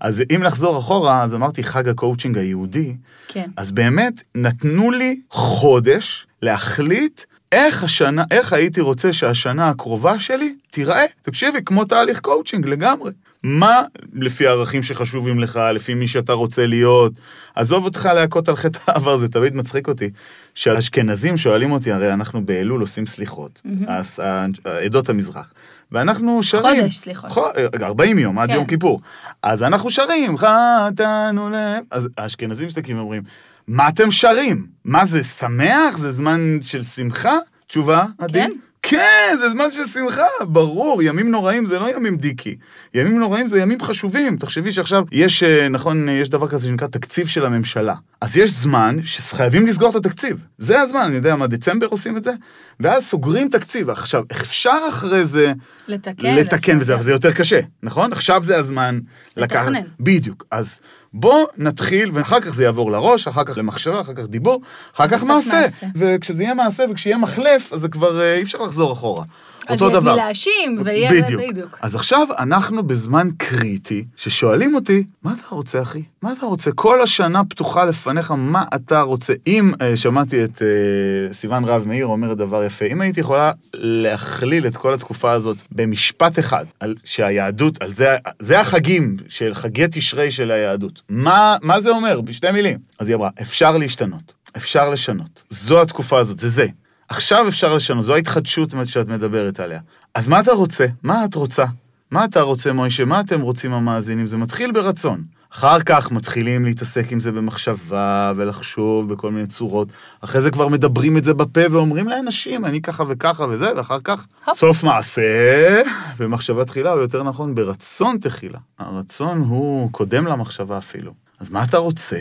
אז 0.00 0.22
אם 0.36 0.42
לחזור 0.42 0.78
אחורה, 0.78 1.22
אז 1.22 1.34
אמרתי 1.34 1.62
חג 1.64 1.88
הקואוצ'ינג 1.88 2.38
היהודי, 2.38 2.96
כן. 3.28 3.46
אז 3.56 3.70
באמת 3.72 4.22
נתנו 4.34 4.90
לי 4.90 5.20
חודש 5.30 6.26
להחליט 6.42 7.20
איך 7.52 7.84
השנה, 7.84 8.24
איך 8.30 8.52
הייתי 8.52 8.80
רוצה 8.80 9.12
שהשנה 9.12 9.68
הקרובה 9.68 10.18
שלי 10.18 10.54
תיראה. 10.70 11.04
תקשיבי, 11.22 11.58
כמו 11.66 11.84
תהליך 11.84 12.20
קואוצ'ינג 12.20 12.66
לגמרי. 12.66 13.10
מה 13.44 13.82
לפי 14.12 14.46
הערכים 14.46 14.82
שחשובים 14.82 15.40
לך, 15.40 15.60
לפי 15.74 15.94
מי 15.94 16.08
שאתה 16.08 16.32
רוצה 16.32 16.66
להיות. 16.66 17.12
עזוב 17.54 17.84
אותך 17.84 18.08
להכות 18.14 18.48
על 18.48 18.56
חטא 18.56 18.78
העבר, 18.86 19.16
זה 19.16 19.28
תמיד 19.28 19.54
מצחיק 19.56 19.88
אותי. 19.88 20.10
שהאשכנזים 20.54 21.36
שואלים 21.36 21.72
אותי, 21.72 21.92
הרי 21.92 22.12
אנחנו 22.12 22.46
באלול 22.46 22.80
עושים 22.80 23.06
סליחות, 23.06 23.62
אז 23.86 24.20
ה- 24.20 24.46
עדות 24.84 25.08
המזרח. 25.08 25.52
ואנחנו 25.92 26.42
שרים. 26.42 26.80
חודש, 26.80 26.96
סליחה. 26.96 27.28
חו- 27.28 27.44
40 27.82 28.18
יום, 28.18 28.38
עד 28.38 28.48
כן. 28.48 28.54
יום 28.54 28.66
כיפור. 28.66 29.00
אז 29.42 29.62
אנחנו 29.62 29.90
שרים, 29.90 30.36
חטאנו 30.38 31.50
להם. 31.50 31.84
אז 31.90 32.08
האשכנזים 32.18 32.66
מסתכלים 32.66 32.96
ואומרים, 32.98 33.22
מה 33.68 33.88
אתם 33.88 34.10
שרים? 34.10 34.66
מה 34.84 35.04
זה, 35.04 35.24
שמח? 35.24 35.96
זה 35.98 36.12
זמן 36.12 36.58
של 36.62 36.82
שמחה? 36.82 37.36
תשובה, 37.66 38.04
עדי? 38.18 38.38
כן. 38.40 38.50
כן, 38.82 39.36
זה 39.38 39.50
זמן 39.50 39.70
של 39.70 39.86
שמחה, 39.86 40.22
ברור, 40.40 41.02
ימים 41.02 41.30
נוראים 41.30 41.66
זה 41.66 41.78
לא 41.78 41.96
ימים 41.96 42.16
דיקי. 42.16 42.56
ימים 42.94 43.18
נוראים 43.18 43.46
זה 43.46 43.60
ימים 43.60 43.80
חשובים. 43.82 44.36
תחשבי 44.36 44.72
שעכשיו 44.72 45.04
יש, 45.12 45.42
אה, 45.42 45.68
נכון, 45.68 46.08
אה, 46.08 46.14
יש 46.14 46.28
דבר 46.28 46.48
כזה 46.48 46.66
שנקרא 46.66 46.86
תקציב 46.86 47.26
של 47.26 47.46
הממשלה. 47.46 47.94
אז 48.20 48.36
יש 48.36 48.50
זמן 48.50 48.96
שחייבים 49.04 49.66
לסגור 49.66 49.90
את 49.90 49.94
התקציב. 49.94 50.44
זה 50.58 50.80
הזמן, 50.80 51.00
אני 51.00 51.14
יודע 51.14 51.36
מה, 51.36 51.46
דצמבר 51.46 51.86
עושים 51.86 52.16
את 52.16 52.24
זה? 52.24 52.32
ואז 52.80 53.06
סוגרים 53.06 53.48
תקציב. 53.48 53.90
עכשיו, 53.90 54.22
אפשר 54.32 54.78
אחרי 54.88 55.24
זה 55.24 55.52
לתקן. 55.88 56.36
לתקן 56.36 56.78
וזה, 56.80 56.94
אבל 56.94 57.02
זה 57.02 57.12
יותר 57.12 57.32
קשה, 57.32 57.60
נכון? 57.82 58.12
עכשיו 58.12 58.42
זה 58.42 58.58
הזמן 58.58 58.98
לקחת... 59.36 59.66
לתכנן. 59.66 59.82
בדיוק. 60.00 60.44
אז 60.50 60.80
בוא 61.14 61.46
נתחיל, 61.56 62.10
ואחר 62.12 62.40
כך 62.40 62.48
זה 62.48 62.64
יעבור 62.64 62.92
לראש, 62.92 63.28
אחר 63.28 63.44
כך 63.44 63.58
למחשבה, 63.58 64.00
אחר 64.00 64.14
כך 64.14 64.26
דיבור, 64.26 64.60
אחר 64.94 65.08
כך 65.08 65.22
מעשה. 65.22 65.60
מעשה. 65.60 65.86
וכשזה 65.94 66.42
יהיה 66.42 66.54
מעשה 66.54 66.84
וכשיהיה 66.90 67.18
מחלף, 67.18 67.72
אז 67.72 67.80
זה 67.80 67.88
כבר 67.88 68.20
אה, 68.20 68.34
אי 68.34 68.42
אפשר 68.42 68.62
לחזור 68.62 68.92
אחורה. 68.92 69.24
אותו 69.70 69.86
אז 69.86 69.92
דבר. 69.92 70.10
יביא 70.10 70.22
להאשים, 70.22 70.78
ויהיה... 70.84 71.10
בדיוק. 71.10 71.42
בדיוק. 71.48 71.78
אז 71.80 71.94
עכשיו 71.94 72.26
אנחנו 72.38 72.82
בזמן 72.82 73.28
קריטי, 73.36 74.04
ששואלים 74.16 74.74
אותי, 74.74 75.04
מה 75.22 75.34
אתה 75.38 75.54
רוצה, 75.54 75.82
אחי? 75.82 76.02
מה 76.22 76.32
אתה 76.32 76.46
רוצה? 76.46 76.72
כל 76.72 77.02
השנה 77.02 77.44
פתוחה 77.44 77.84
לפניך, 77.84 78.30
מה 78.30 78.64
אתה 78.74 79.00
רוצה? 79.00 79.32
אם 79.46 79.72
אה, 79.80 79.96
שמעתי 79.96 80.44
את 80.44 80.62
אה, 80.62 81.34
סיון 81.34 81.64
רהב 81.64 81.88
מאיר 81.88 82.06
אומרת 82.06 82.36
דבר 82.36 82.64
יפה, 82.64 82.84
אם 82.84 83.00
הייתי 83.00 83.20
יכולה 83.20 83.52
להכליל 83.74 84.66
את 84.66 84.76
כל 84.76 84.94
התקופה 84.94 85.32
הזאת 85.32 85.56
במשפט 85.72 86.38
אחד, 86.38 86.64
על 86.80 86.94
שהיהדות, 87.04 87.82
על 87.82 87.92
זה, 87.92 88.16
זה 88.38 88.60
החגים 88.60 89.16
של 89.28 89.54
חגי 89.54 89.84
תשרי 89.90 90.30
של 90.30 90.50
היהדות. 90.50 91.02
מה, 91.08 91.56
מה 91.62 91.80
זה 91.80 91.90
אומר? 91.90 92.20
בשתי 92.20 92.50
מילים. 92.50 92.78
אז 92.98 93.08
היא 93.08 93.16
אמרה, 93.16 93.30
אפשר 93.42 93.76
להשתנות, 93.76 94.34
אפשר 94.56 94.90
לשנות. 94.90 95.42
זו 95.50 95.82
התקופה 95.82 96.18
הזאת, 96.18 96.38
זה 96.38 96.48
זה. 96.48 96.66
עכשיו 97.12 97.48
אפשר 97.48 97.74
לשנות, 97.74 98.04
זו 98.04 98.14
ההתחדשות 98.14 98.74
שאת 98.84 99.08
מדברת 99.08 99.60
עליה. 99.60 99.80
אז 100.14 100.28
מה 100.28 100.40
אתה 100.40 100.52
רוצה? 100.52 100.86
מה 101.02 101.24
את 101.24 101.34
רוצה? 101.34 101.64
מה 102.10 102.24
אתה 102.24 102.40
רוצה, 102.40 102.72
מוישה? 102.72 103.04
מה 103.04 103.20
אתם 103.20 103.40
רוצים 103.40 103.72
המאזינים? 103.72 104.26
זה 104.26 104.36
מתחיל 104.36 104.72
ברצון. 104.72 105.22
אחר 105.52 105.80
כך 105.80 106.12
מתחילים 106.12 106.64
להתעסק 106.64 107.12
עם 107.12 107.20
זה 107.20 107.32
במחשבה 107.32 108.32
ולחשוב 108.36 109.12
בכל 109.12 109.30
מיני 109.30 109.46
צורות. 109.46 109.88
אחרי 110.20 110.40
זה 110.40 110.50
כבר 110.50 110.68
מדברים 110.68 111.16
את 111.16 111.24
זה 111.24 111.34
בפה 111.34 111.60
ואומרים 111.70 112.08
לאנשים, 112.08 112.64
אני 112.64 112.82
ככה 112.82 113.04
וככה 113.08 113.44
וזה, 113.50 113.76
ואחר 113.76 113.98
כך 114.04 114.26
הופ. 114.44 114.58
סוף 114.58 114.84
מעשה 114.84 115.82
במחשבה 116.18 116.64
תחילה, 116.64 116.92
או 116.92 116.98
יותר 116.98 117.22
נכון, 117.22 117.54
ברצון 117.54 118.18
תחילה. 118.18 118.58
הרצון 118.78 119.38
הוא 119.38 119.92
קודם 119.92 120.26
למחשבה 120.26 120.78
אפילו. 120.78 121.12
אז 121.40 121.50
מה 121.50 121.64
אתה 121.64 121.78
רוצה? 121.78 122.18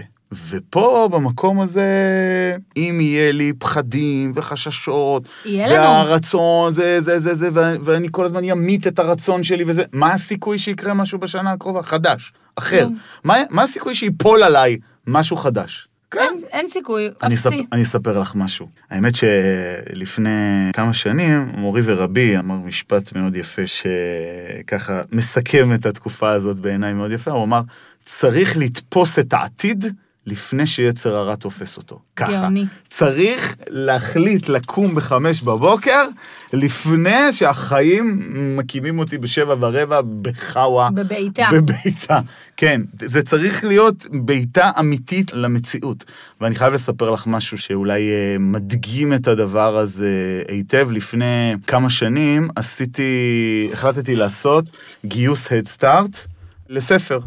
ופה, 0.49 1.09
במקום 1.11 1.59
הזה, 1.61 1.85
אם 2.77 2.97
יהיה 3.01 3.31
לי 3.31 3.53
פחדים 3.59 4.31
וחששות, 4.35 5.23
יהיה 5.45 5.67
לנו. 5.67 5.75
והרצון, 5.75 6.73
זה, 6.73 7.01
זה, 7.01 7.19
זה, 7.19 7.35
זה, 7.35 7.49
ואני, 7.83 8.07
כל 8.11 8.25
הזמן 8.25 8.49
אמית 8.49 8.87
את 8.87 8.99
הרצון 8.99 9.43
שלי 9.43 9.63
וזה, 9.67 9.83
מה 9.91 10.13
הסיכוי 10.13 10.57
שיקרה 10.59 10.93
משהו 10.93 11.19
בשנה 11.19 11.51
הקרובה? 11.51 11.83
חדש, 11.83 12.33
אחר. 12.55 12.79
כלום. 12.79 12.97
מה, 13.23 13.37
מה 13.49 13.63
הסיכוי 13.63 13.95
שיפול 13.95 14.43
עליי 14.43 14.77
משהו 15.07 15.37
חדש? 15.37 15.87
כן. 16.11 16.19
אין- 16.19 16.37
אין 16.51 16.67
סיכוי, 16.67 17.09
אני 17.23 17.33
אפסי. 17.33 17.65
אני 17.71 17.81
אספר 17.83 18.19
לך 18.19 18.35
משהו. 18.35 18.67
האמת 18.89 19.13
שלפני 19.15 20.29
כמה 20.73 20.93
שנים, 20.93 21.51
מורי 21.57 21.81
ורבי 21.85 22.37
אמר 22.37 22.55
משפט 22.55 23.15
מאוד 23.15 23.35
יפה, 23.35 23.61
שככה 23.67 25.01
מסכם 25.11 25.73
את 25.73 25.85
התקופה 25.85 26.29
הזאת 26.31 26.57
בעיניי 26.57 26.93
מאוד 26.93 27.11
יפה, 27.11 27.31
הוא 27.31 27.43
אמר, 27.43 27.61
צריך 28.05 28.57
לתפוס 28.57 29.19
את 29.19 29.33
העתיד 29.33 29.85
לפני 30.25 30.67
שיצר 30.67 31.15
הרע 31.15 31.35
תופס 31.35 31.77
אותו. 31.77 31.99
ככה. 32.15 32.31
גאוני. 32.31 32.65
צריך 32.89 33.55
להחליט 33.69 34.49
לקום 34.49 34.95
בחמש 34.95 35.41
בבוקר, 35.41 36.03
לפני 36.53 37.31
שהחיים 37.31 38.21
מקימים 38.57 38.99
אותי 38.99 39.17
בשבע 39.17 39.55
ורבע 39.59 40.01
בחאווה. 40.21 40.89
בבעיטה. 40.91 41.47
בבעיטה, 41.51 42.19
כן. 42.57 42.81
זה 43.01 43.23
צריך 43.23 43.63
להיות 43.63 44.05
בעיטה 44.11 44.71
אמיתית 44.79 45.33
למציאות. 45.33 46.05
ואני 46.41 46.55
חייב 46.55 46.73
לספר 46.73 47.09
לך 47.11 47.27
משהו 47.27 47.57
שאולי 47.57 48.09
אה, 48.11 48.35
מדגים 48.39 49.13
את 49.13 49.27
הדבר 49.27 49.77
הזה 49.77 50.43
היטב. 50.47 50.91
לפני 50.91 51.53
כמה 51.67 51.89
שנים 51.89 52.49
עשיתי, 52.55 53.69
החלטתי 53.73 54.15
לעשות 54.15 54.71
גיוס 55.05 55.47
Head 55.47 55.77
Start 55.77 56.17
לספר. 56.69 57.19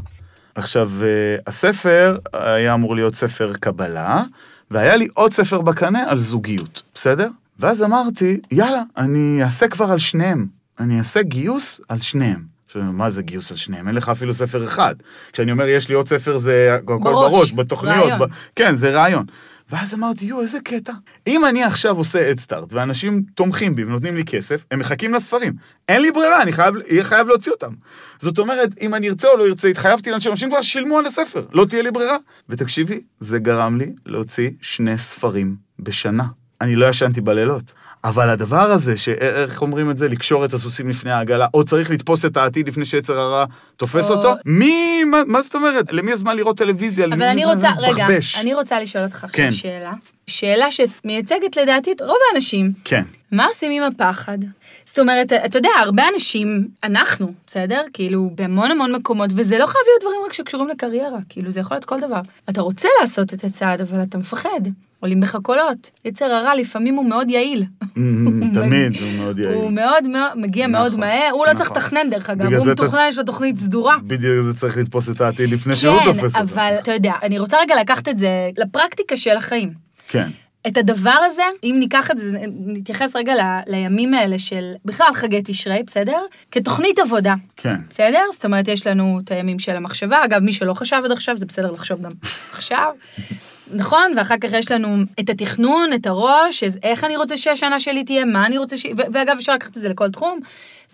עכשיו, 0.54 0.90
אה, 1.02 1.37
הספר 1.46 2.16
היה 2.32 2.75
אמור 2.75 2.94
להיות 2.94 3.14
ספר 3.14 3.52
קבלה, 3.61 4.23
והיה 4.70 4.96
לי 4.96 5.08
עוד 5.14 5.32
ספר 5.32 5.61
בקנה 5.61 6.11
על 6.11 6.18
זוגיות, 6.18 6.82
בסדר? 6.94 7.28
ואז 7.58 7.82
אמרתי, 7.82 8.40
יאללה, 8.50 8.82
אני 8.96 9.42
אעשה 9.42 9.68
כבר 9.68 9.84
על 9.84 9.99
שניהם. 9.99 10.46
אני 10.80 10.99
אעשה 10.99 11.23
גיוס 11.23 11.80
על 11.88 12.00
שניהם. 12.00 12.54
עכשיו, 12.66 12.82
מה 12.82 13.11
זה 13.11 13.23
גיוס 13.23 13.50
על 13.50 13.56
שניהם? 13.56 13.88
אין 13.88 13.96
לך 13.96 14.08
אפילו 14.08 14.34
ספר 14.34 14.64
אחד. 14.64 14.94
כשאני 15.32 15.52
אומר, 15.52 15.66
יש 15.66 15.88
לי 15.88 15.94
עוד 15.94 16.08
ספר, 16.08 16.38
זה 16.38 16.75
הכל 16.75 16.99
בראש, 17.02 17.32
בראש, 17.32 17.52
בתוכניות. 17.52 18.04
רעיון. 18.04 18.18
ב... 18.18 18.25
כן, 18.56 18.75
זה 18.75 18.90
רעיון. 18.90 19.26
ואז 19.71 19.94
אמרתי, 19.94 20.25
יואו, 20.25 20.42
איזה 20.42 20.61
קטע. 20.61 20.92
אם 21.26 21.44
אני 21.44 21.64
עכשיו 21.64 21.97
עושה 21.97 22.30
אדסטארט, 22.30 22.73
ואנשים 22.73 23.23
תומכים 23.35 23.76
בי 23.76 23.85
ונותנים 23.85 24.16
לי 24.16 24.25
כסף, 24.25 24.64
הם 24.71 24.78
מחכים 24.78 25.14
לספרים. 25.14 25.52
אין 25.88 26.02
לי 26.02 26.11
ברירה, 26.11 26.42
אני 26.42 26.52
חייב, 26.52 26.75
חייב 27.02 27.28
להוציא 27.28 27.52
אותם. 27.52 27.73
זאת 28.21 28.38
אומרת, 28.38 28.71
אם 28.80 28.94
אני 28.94 29.09
ארצה 29.09 29.28
או 29.28 29.37
לא 29.37 29.47
ארצה, 29.47 29.68
התחייבתי 29.68 30.11
לאנשים, 30.11 30.30
אנשים 30.33 30.49
כבר 30.50 30.62
שילמו 30.62 30.99
על 30.99 31.06
הספר, 31.06 31.47
לא 31.52 31.64
תהיה 31.64 31.83
לי 31.83 31.90
ברירה. 31.90 32.16
ותקשיבי, 32.49 33.00
זה 33.21 33.38
גרם 33.38 33.78
לי 33.78 33.92
להוציא 34.06 34.50
שני 34.61 34.99
ספרים 34.99 35.56
בשנה. 35.78 36.25
אני 36.61 36.76
לא 36.76 36.87
ישנתי 36.87 37.21
בלילות. 37.21 37.73
אבל 38.04 38.28
הדבר 38.28 38.70
הזה, 38.70 38.96
שאיך 38.99 39.62
אומרים 39.62 39.90
את 39.90 39.99
זה, 39.99 40.08
לקשור 40.08 40.44
את 40.44 40.52
הסוסים 40.52 40.88
לפני 40.88 41.11
העגלה, 41.11 41.46
או 41.54 41.64
צריך 41.64 41.90
לתפוס 41.90 42.25
את 42.25 42.37
העתיד 42.37 42.68
לפני 42.68 42.84
שיצר 42.84 43.18
הרע 43.18 43.44
תופס 43.76 44.11
או- 44.11 44.16
אותו, 44.16 44.34
מי, 44.46 45.04
מה, 45.04 45.23
מה 45.26 45.42
זאת 45.42 45.54
אומרת? 45.54 45.92
למי 45.92 46.12
הזמן 46.12 46.37
לראות 46.37 46.58
טלוויזיה? 46.58 47.06
אבל 47.06 47.23
אני 47.23 47.44
רוצה, 47.44 47.70
רגע, 47.78 48.04
לבחבש? 48.04 48.38
אני 48.38 48.54
רוצה 48.54 48.80
לשאול 48.80 49.04
אותך 49.04 49.26
כן. 49.32 49.49
עכשיו 49.49 49.52
שאלה. 49.52 49.92
שאלה 50.26 50.66
שמייצגת 50.70 51.56
לדעתי 51.56 51.92
את 51.92 52.00
רוב 52.00 52.16
האנשים. 52.32 52.73
כן. 52.84 53.02
מה 53.32 53.46
עושים 53.46 53.73
עם 53.73 53.92
הפחד? 53.92 54.38
זאת 54.84 54.99
אומרת, 54.99 55.32
אתה 55.32 55.58
יודע, 55.58 55.68
הרבה 55.82 56.02
אנשים, 56.14 56.68
אנחנו, 56.84 57.32
בסדר? 57.46 57.82
כאילו, 57.92 58.30
בהמון 58.34 58.70
המון 58.70 58.94
מקומות, 58.94 59.30
וזה 59.37 59.58
לא 59.58 59.66
חייב 59.66 59.84
להיות 59.87 60.02
דברים 60.02 60.20
רק 60.26 60.32
שקשורים 60.32 60.68
לקריירה, 60.68 61.18
כאילו, 61.28 61.50
זה 61.50 61.61
יכול 61.61 61.75
להיות 61.75 61.84
כל 61.84 62.00
דבר. 62.00 62.20
אתה 62.50 62.61
רוצה 62.61 62.88
לעשות 63.00 63.34
את 63.34 63.44
הצעד, 63.44 63.80
אבל 63.80 64.02
אתה 64.02 64.18
מפחד. 64.18 64.61
עולים 65.04 65.20
בך 65.20 65.37
קולות. 65.42 65.90
יצר 66.04 66.25
הרע 66.25 66.54
לפעמים 66.54 66.94
הוא 66.94 67.08
מאוד 67.08 67.30
יעיל. 67.30 67.64
תמיד 68.54 68.92
הוא 69.00 69.12
מאוד 69.18 69.38
יעיל. 69.38 69.54
הוא 69.54 69.70
מאוד 69.73 70.06
מאוד, 70.06 70.32
מגיע 70.37 70.66
מאוד 70.66 70.87
נכון, 70.87 71.00
מהר, 71.00 71.30
הוא 71.32 71.46
לא 71.46 71.54
צריך 71.54 71.70
נכון. 71.70 71.82
לתכנן 71.82 72.11
דרך 72.11 72.30
אגב, 72.30 72.52
הוא 72.52 72.66
מתוכנן, 72.66 73.06
יש 73.08 73.18
לו 73.18 73.25
תוכנית 73.25 73.56
סדורה. 73.56 73.96
בדיוק 74.06 74.42
זה 74.42 74.54
צריך 74.54 74.76
לתפוס 74.76 75.11
את 75.11 75.20
העתיד 75.20 75.50
לפני 75.50 75.76
שהוא 75.76 75.99
תופס 76.04 76.37
כן, 76.37 76.42
אותו. 76.42 76.54
אבל 76.54 76.75
אתה 76.82 76.92
יודע, 76.92 77.12
אני 77.23 77.38
רוצה 77.38 77.56
רגע 77.61 77.75
לקחת 77.80 78.08
את 78.08 78.18
זה 78.18 78.50
לפרקטיקה 78.58 79.16
של 79.16 79.37
החיים. 79.37 79.73
כן. 80.08 80.28
את 80.66 80.76
הדבר 80.76 81.18
הזה, 81.26 81.42
אם 81.64 81.76
ניקח 81.78 82.11
את 82.11 82.18
זה, 82.18 82.38
נתייחס 82.66 83.16
רגע 83.16 83.34
ל, 83.34 83.40
לימים 83.66 84.14
האלה 84.14 84.38
של 84.38 84.73
בכלל 84.84 85.14
חגי 85.14 85.40
תשרי, 85.44 85.82
בסדר? 85.87 86.18
כתוכנית 86.50 86.99
עבודה, 86.99 87.34
כן. 87.56 87.76
בסדר? 87.90 88.23
זאת 88.32 88.44
אומרת, 88.44 88.68
יש 88.68 88.87
לנו 88.87 89.20
את 89.25 89.30
הימים 89.30 89.58
של 89.58 89.76
המחשבה, 89.76 90.25
אגב, 90.25 90.40
מי 90.40 90.52
שלא 90.52 90.75
חשב 90.75 91.00
עד 91.04 91.11
עכשיו, 91.11 91.37
זה 91.37 91.46
בסדר 91.46 91.70
לחשוב 91.70 92.02
גם 92.02 92.12
עכשיו. 92.52 92.92
נכון? 93.73 94.12
ואחר 94.16 94.35
כך 94.40 94.52
יש 94.52 94.71
לנו 94.71 94.97
את 95.21 95.28
התכנון, 95.30 95.92
את 95.92 96.06
הראש, 96.06 96.64
איך 96.83 97.04
אני 97.04 97.16
רוצה 97.16 97.37
שהשנה 97.37 97.80
שלי 97.80 98.04
תהיה, 98.04 98.25
מה 98.25 98.47
אני 98.47 98.59
רוצה 98.59 98.76
ש... 98.76 98.87
ואגב, 99.12 99.37
אפשר 99.38 99.54
לקחת 99.54 99.76
את 99.76 99.83
זה 99.83 99.88
לכל 99.88 100.11
תחום. 100.11 100.40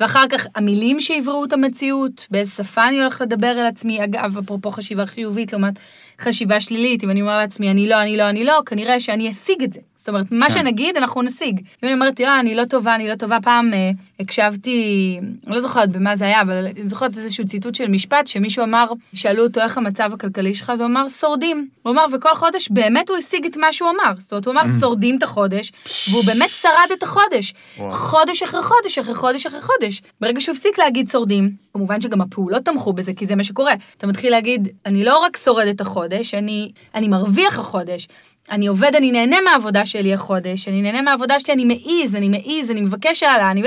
ואחר 0.00 0.25
כך 0.30 0.47
המילים 0.54 1.00
שיבראו 1.00 1.45
את 1.45 1.52
המציאות, 1.52 2.26
באיזה 2.30 2.50
שפה 2.50 2.88
אני 2.88 3.00
הולך 3.00 3.21
לדבר 3.21 3.50
אל 3.50 3.66
עצמי, 3.66 4.04
אגב, 4.04 4.38
אפרופו 4.38 4.71
חשיבה 4.71 5.07
חיובית 5.07 5.52
לעומת 5.52 5.75
חשיבה 6.21 6.61
שלילית, 6.61 7.04
אם 7.04 7.11
אני 7.11 7.21
אומר 7.21 7.37
לעצמי, 7.37 7.71
אני 7.71 7.88
לא, 7.88 8.02
אני 8.02 8.16
לא, 8.16 8.28
אני 8.28 8.45
לא, 8.45 8.62
כנראה 8.66 9.00
שאני 9.00 9.30
אשיג 9.30 9.62
את 9.62 9.73
זה. 9.73 9.80
זאת 10.00 10.09
אומרת, 10.09 10.26
מה 10.30 10.47
כן. 10.49 10.54
שנגיד, 10.54 10.97
אנחנו 10.97 11.23
נשיג. 11.23 11.59
אם 11.59 11.88
אני 11.88 11.95
אומרת, 11.95 12.16
תראה, 12.16 12.40
אני 12.40 12.54
לא 12.54 12.64
טובה, 12.64 12.95
אני 12.95 13.09
לא 13.09 13.14
טובה, 13.14 13.38
פעם 13.42 13.75
אה, 13.75 13.90
הקשבתי, 14.21 15.19
אני 15.47 15.54
לא 15.54 15.61
זוכרת 15.61 15.90
במה 15.90 16.16
זה 16.16 16.25
היה, 16.25 16.40
אבל 16.40 16.66
אני 16.66 16.88
זוכרת 16.88 17.16
איזשהו 17.16 17.47
ציטוט 17.47 17.75
של 17.75 17.88
משפט, 17.88 18.26
שמישהו 18.26 18.64
אמר, 18.64 18.87
שאלו 19.14 19.42
אותו 19.42 19.61
איך 19.61 19.78
המצב 19.78 20.11
הכלכלי 20.14 20.54
שלך, 20.54 20.71
אז 20.71 20.80
הוא 20.80 20.87
אמר, 20.87 21.09
שורדים. 21.09 21.69
הוא 21.83 21.92
אמר, 21.92 22.04
וכל 22.12 22.35
חודש 22.35 22.69
באמת 22.71 23.09
הוא 23.09 23.16
השיג 23.16 23.47
את 23.47 23.57
מה 23.57 23.73
שהוא 23.73 23.90
אמר. 23.90 24.12
זאת 24.19 24.33
אומרת, 24.33 24.47
הוא 24.47 24.52
אמר, 24.52 24.62
שורדים 24.80 25.19
את 25.19 25.23
החודש, 25.23 25.73
והוא 26.11 26.25
באמת 26.25 26.50
שרד 26.50 26.90
את 26.92 27.02
החודש. 27.02 27.54
וואו. 27.78 27.92
חודש 27.92 28.42
אחרי 28.42 28.62
חודש 28.62 28.99
אחרי 28.99 29.14
חודש 29.14 29.47
אחרי 29.47 29.61
חודש. 29.61 29.89
החודש. 29.90 30.02
ברגע 30.20 30.40
שהוא 30.40 30.52
הפסיק 30.52 30.78
להגיד 30.78 31.09
שורדים, 31.09 31.50
כמובן 31.75 32.00
שגם 32.00 32.20
הפעולות 32.20 32.64
תמכו 32.64 32.92
בזה, 32.92 33.12
כי 33.14 33.26
זה 33.26 33.37
מה 33.37 33.44
שקורה. 33.44 33.75
אתה 33.97 34.06
מתחיל 34.06 34.30
להגיד, 34.30 34.68
אני 34.87 35.04
לא 35.04 35.18
רק 35.18 35.37
שורד 35.37 35.66
את 35.66 35.80
החודש, 35.80 36.35
אני, 36.35 36.73
אני 36.94 37.09
מרוויח 37.09 37.59
החודש. 37.59 38.09
אני 38.50 38.66
עובד, 38.66 38.94
אני 38.97 39.12
נהנה 39.12 39.40
מהעבודה 39.40 39.87
שלי 39.87 40.14
החודש, 40.14 40.68
אני 40.68 40.82
נהנה 40.82 41.02
מהעבודה 41.02 41.40
שלי, 41.40 41.54
אני 41.54 41.64
מעיז, 41.64 42.14
אני 42.14 42.28
מעיז, 42.28 42.70
אני 42.70 42.80
מבקש 42.80 43.23
העלה, 43.23 43.50
אני... 43.50 43.62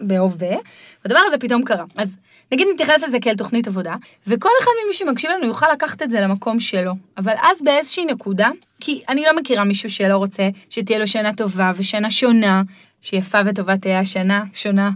בהווה, 0.00 0.56
והדבר 1.04 1.20
הזה 1.26 1.38
פתאום 1.38 1.62
קרה. 1.64 1.84
אז 1.96 2.18
נגיד 2.52 2.66
נתייחס 2.74 3.02
לזה 3.02 3.18
כאל 3.20 3.34
תוכנית 3.34 3.68
עבודה, 3.68 3.94
וכל 4.26 4.48
אחד 4.62 4.70
ממי 4.84 4.94
שמקשיב 4.94 5.30
לנו 5.30 5.46
יוכל 5.46 5.66
לקחת 5.72 6.02
את 6.02 6.10
זה 6.10 6.20
למקום 6.20 6.60
שלו. 6.60 6.92
אבל 7.18 7.32
אז 7.42 7.62
באיזושהי 7.62 8.04
נקודה, 8.04 8.48
כי 8.80 9.02
אני 9.08 9.22
לא 9.22 9.36
מכירה 9.36 9.64
מישהו 9.64 9.90
שלא 9.90 10.16
רוצה 10.16 10.48
שתהיה 10.70 10.98
לו 10.98 11.06
שנה 11.06 11.34
טובה 11.34 11.72
ושנה 11.76 12.10
שונה, 12.10 12.62
שיפה 13.06 13.38
וטובה 13.46 13.76
תהיה 13.76 14.00
השנה 14.00 14.44
שונה. 14.54 14.90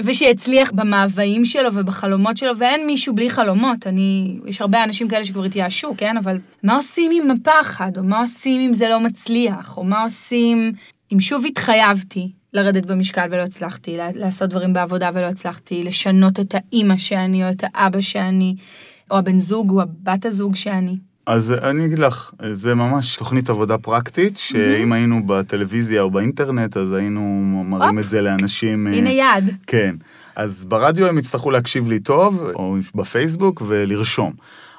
ושיצליח 0.00 0.70
במאוויים 0.70 1.44
שלו 1.44 1.74
ובחלומות 1.74 2.36
שלו, 2.36 2.58
ואין 2.58 2.86
מישהו 2.86 3.14
בלי 3.14 3.30
חלומות. 3.30 3.86
אני, 3.86 4.38
יש 4.46 4.60
הרבה 4.60 4.84
אנשים 4.84 5.08
כאלה 5.08 5.24
שכבר 5.24 5.44
התייאשו, 5.44 5.94
כן? 5.96 6.16
אבל 6.16 6.38
מה 6.62 6.76
עושים 6.76 7.10
עם 7.14 7.30
הפחד, 7.30 7.92
או 7.96 8.02
מה 8.02 8.20
עושים 8.20 8.60
אם 8.60 8.74
זה 8.74 8.88
לא 8.88 9.00
מצליח, 9.00 9.76
או 9.76 9.84
מה 9.84 10.02
עושים 10.02 10.72
אם 11.12 11.20
שוב 11.20 11.46
התחייבתי 11.46 12.32
לרדת 12.52 12.86
במשקל 12.86 13.26
ולא 13.30 13.42
הצלחתי, 13.42 13.96
לעשות 14.14 14.50
דברים 14.50 14.72
בעבודה 14.72 15.10
ולא 15.14 15.26
הצלחתי, 15.26 15.82
לשנות 15.82 16.40
את 16.40 16.54
האימא 16.54 16.96
שאני, 16.96 17.44
או 17.44 17.50
את 17.50 17.64
האבא 17.64 18.00
שאני, 18.00 18.54
או 19.10 19.18
הבן 19.18 19.38
זוג, 19.38 19.70
או 19.70 19.82
הבת 19.82 20.24
הזוג 20.24 20.56
שאני. 20.56 20.96
אז 21.28 21.52
אני 21.62 21.84
אגיד 21.84 21.98
לך, 21.98 22.30
זה 22.52 22.74
ממש 22.74 23.16
תוכנית 23.16 23.50
עבודה 23.50 23.78
פרקטית, 23.78 24.36
שאם 24.36 24.92
היינו 24.92 25.26
בטלוויזיה 25.26 26.02
או 26.02 26.10
באינטרנט, 26.10 26.76
אז 26.76 26.92
היינו 26.92 27.20
מראים 27.66 27.98
את 27.98 28.08
זה 28.08 28.20
לאנשים... 28.20 28.86
הנה 28.86 29.10
יד. 29.10 29.56
כן. 29.66 29.96
אז 30.36 30.64
ברדיו 30.64 31.06
הם 31.06 31.18
יצטרכו 31.18 31.50
להקשיב 31.50 31.88
לי 31.88 32.00
טוב, 32.00 32.42
או 32.54 32.76
בפייסבוק, 32.94 33.62
ולרשום. 33.66 34.32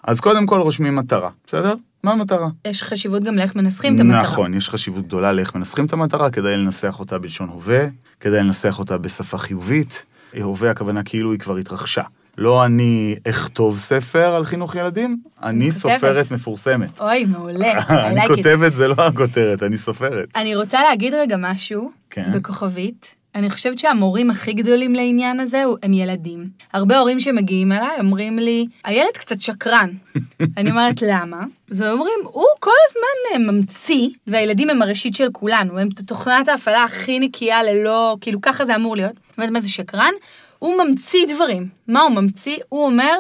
אז 0.04 0.20
קודם 0.20 0.46
כל 0.46 0.60
רושמים 0.60 0.96
מטרה, 0.96 1.30
בסדר? 1.48 1.74
מה 2.04 2.12
המטרה? 2.12 2.48
יש 2.68 2.84
חשיבות 2.84 3.24
גם 3.24 3.36
לאיך 3.36 3.56
מנסחים 3.56 3.96
את 3.96 4.00
המטרה. 4.00 4.22
נכון, 4.22 4.54
יש 4.54 4.70
חשיבות 4.70 5.06
גדולה 5.06 5.32
לאיך 5.32 5.56
מנסחים 5.56 5.86
את 5.86 5.94
המטרה, 5.94 6.30
כדאי 6.30 6.58
לנסח 6.58 7.00
אותה 7.00 7.20
בלשון 7.20 7.50
הווה, 7.50 7.88
כדאי 8.20 8.40
לנסח 8.40 8.80
אותה 8.80 8.98
בשפה 8.98 9.38
חיובית. 9.38 10.06
הווה 10.42 10.72
הכוונה 10.72 11.04
כאילו 11.04 11.32
היא 11.32 11.40
כבר 11.40 11.58
התרחשה. 11.58 12.04
לא 12.40 12.66
אני 12.66 13.16
אכתוב 13.30 13.78
ספר 13.78 14.36
על 14.36 14.46
חינוך 14.46 14.76
ילדים, 14.76 15.18
אני 15.44 15.72
סופרת 15.72 16.32
מפורסמת. 16.32 17.02
אוי, 17.02 17.26
מעולה. 17.26 17.72
אני 18.08 18.28
כותבת, 18.28 18.76
זה 18.76 18.88
לא 18.88 18.96
הכותרת, 18.98 19.64
אני 19.64 19.78
סופרת. 19.78 20.30
אני 20.36 20.56
רוצה 20.56 20.84
להגיד 20.84 21.14
רגע 21.14 21.36
משהו, 21.40 21.92
כן. 22.10 22.32
בכוכבית. 22.34 23.16
אני 23.36 23.50
חושבת 23.50 23.80
שהמורים 23.80 24.32
הכי 24.32 24.54
גדולים 24.54 24.96
לעניין 24.96 25.40
הזה 25.40 25.64
הם 25.84 25.94
ילדים. 25.94 26.50
הרבה 26.74 27.00
הורים 27.00 27.20
שמגיעים 27.20 27.72
אליי 27.72 28.00
אומרים 28.00 28.40
לי, 28.40 28.68
הילד 28.84 29.18
קצת 29.18 29.42
שקרן. 29.42 29.90
אני 30.58 30.72
אומרת, 30.72 31.02
למה? 31.02 31.44
אז 31.72 31.82
הם 31.82 31.88
אומרים, 31.92 32.20
הוא 32.24 32.46
כל 32.60 32.72
הזמן 32.90 33.46
אה, 33.48 33.52
ממציא, 33.52 34.10
והילדים 34.28 34.70
הם 34.70 34.82
הראשית 34.82 35.16
של 35.16 35.28
כולנו, 35.32 35.80
הם 35.80 35.90
תוכנת 35.90 36.48
ההפעלה 36.48 36.84
הכי 36.84 37.20
נקייה 37.20 37.64
ללא, 37.64 38.18
כאילו 38.22 38.42
ככה 38.42 38.66
זה 38.66 38.76
אמור 38.76 38.96
להיות. 38.96 39.14
זאת 39.30 39.38
אומרת, 39.38 39.52
מה 39.52 39.60
זה 39.60 39.70
שקרן? 39.70 40.14
הוא 40.60 40.84
ממציא 40.84 41.26
דברים. 41.28 41.68
מה 41.88 42.02
הוא 42.02 42.12
ממציא? 42.12 42.58
הוא 42.70 42.86
אומר, 42.86 43.20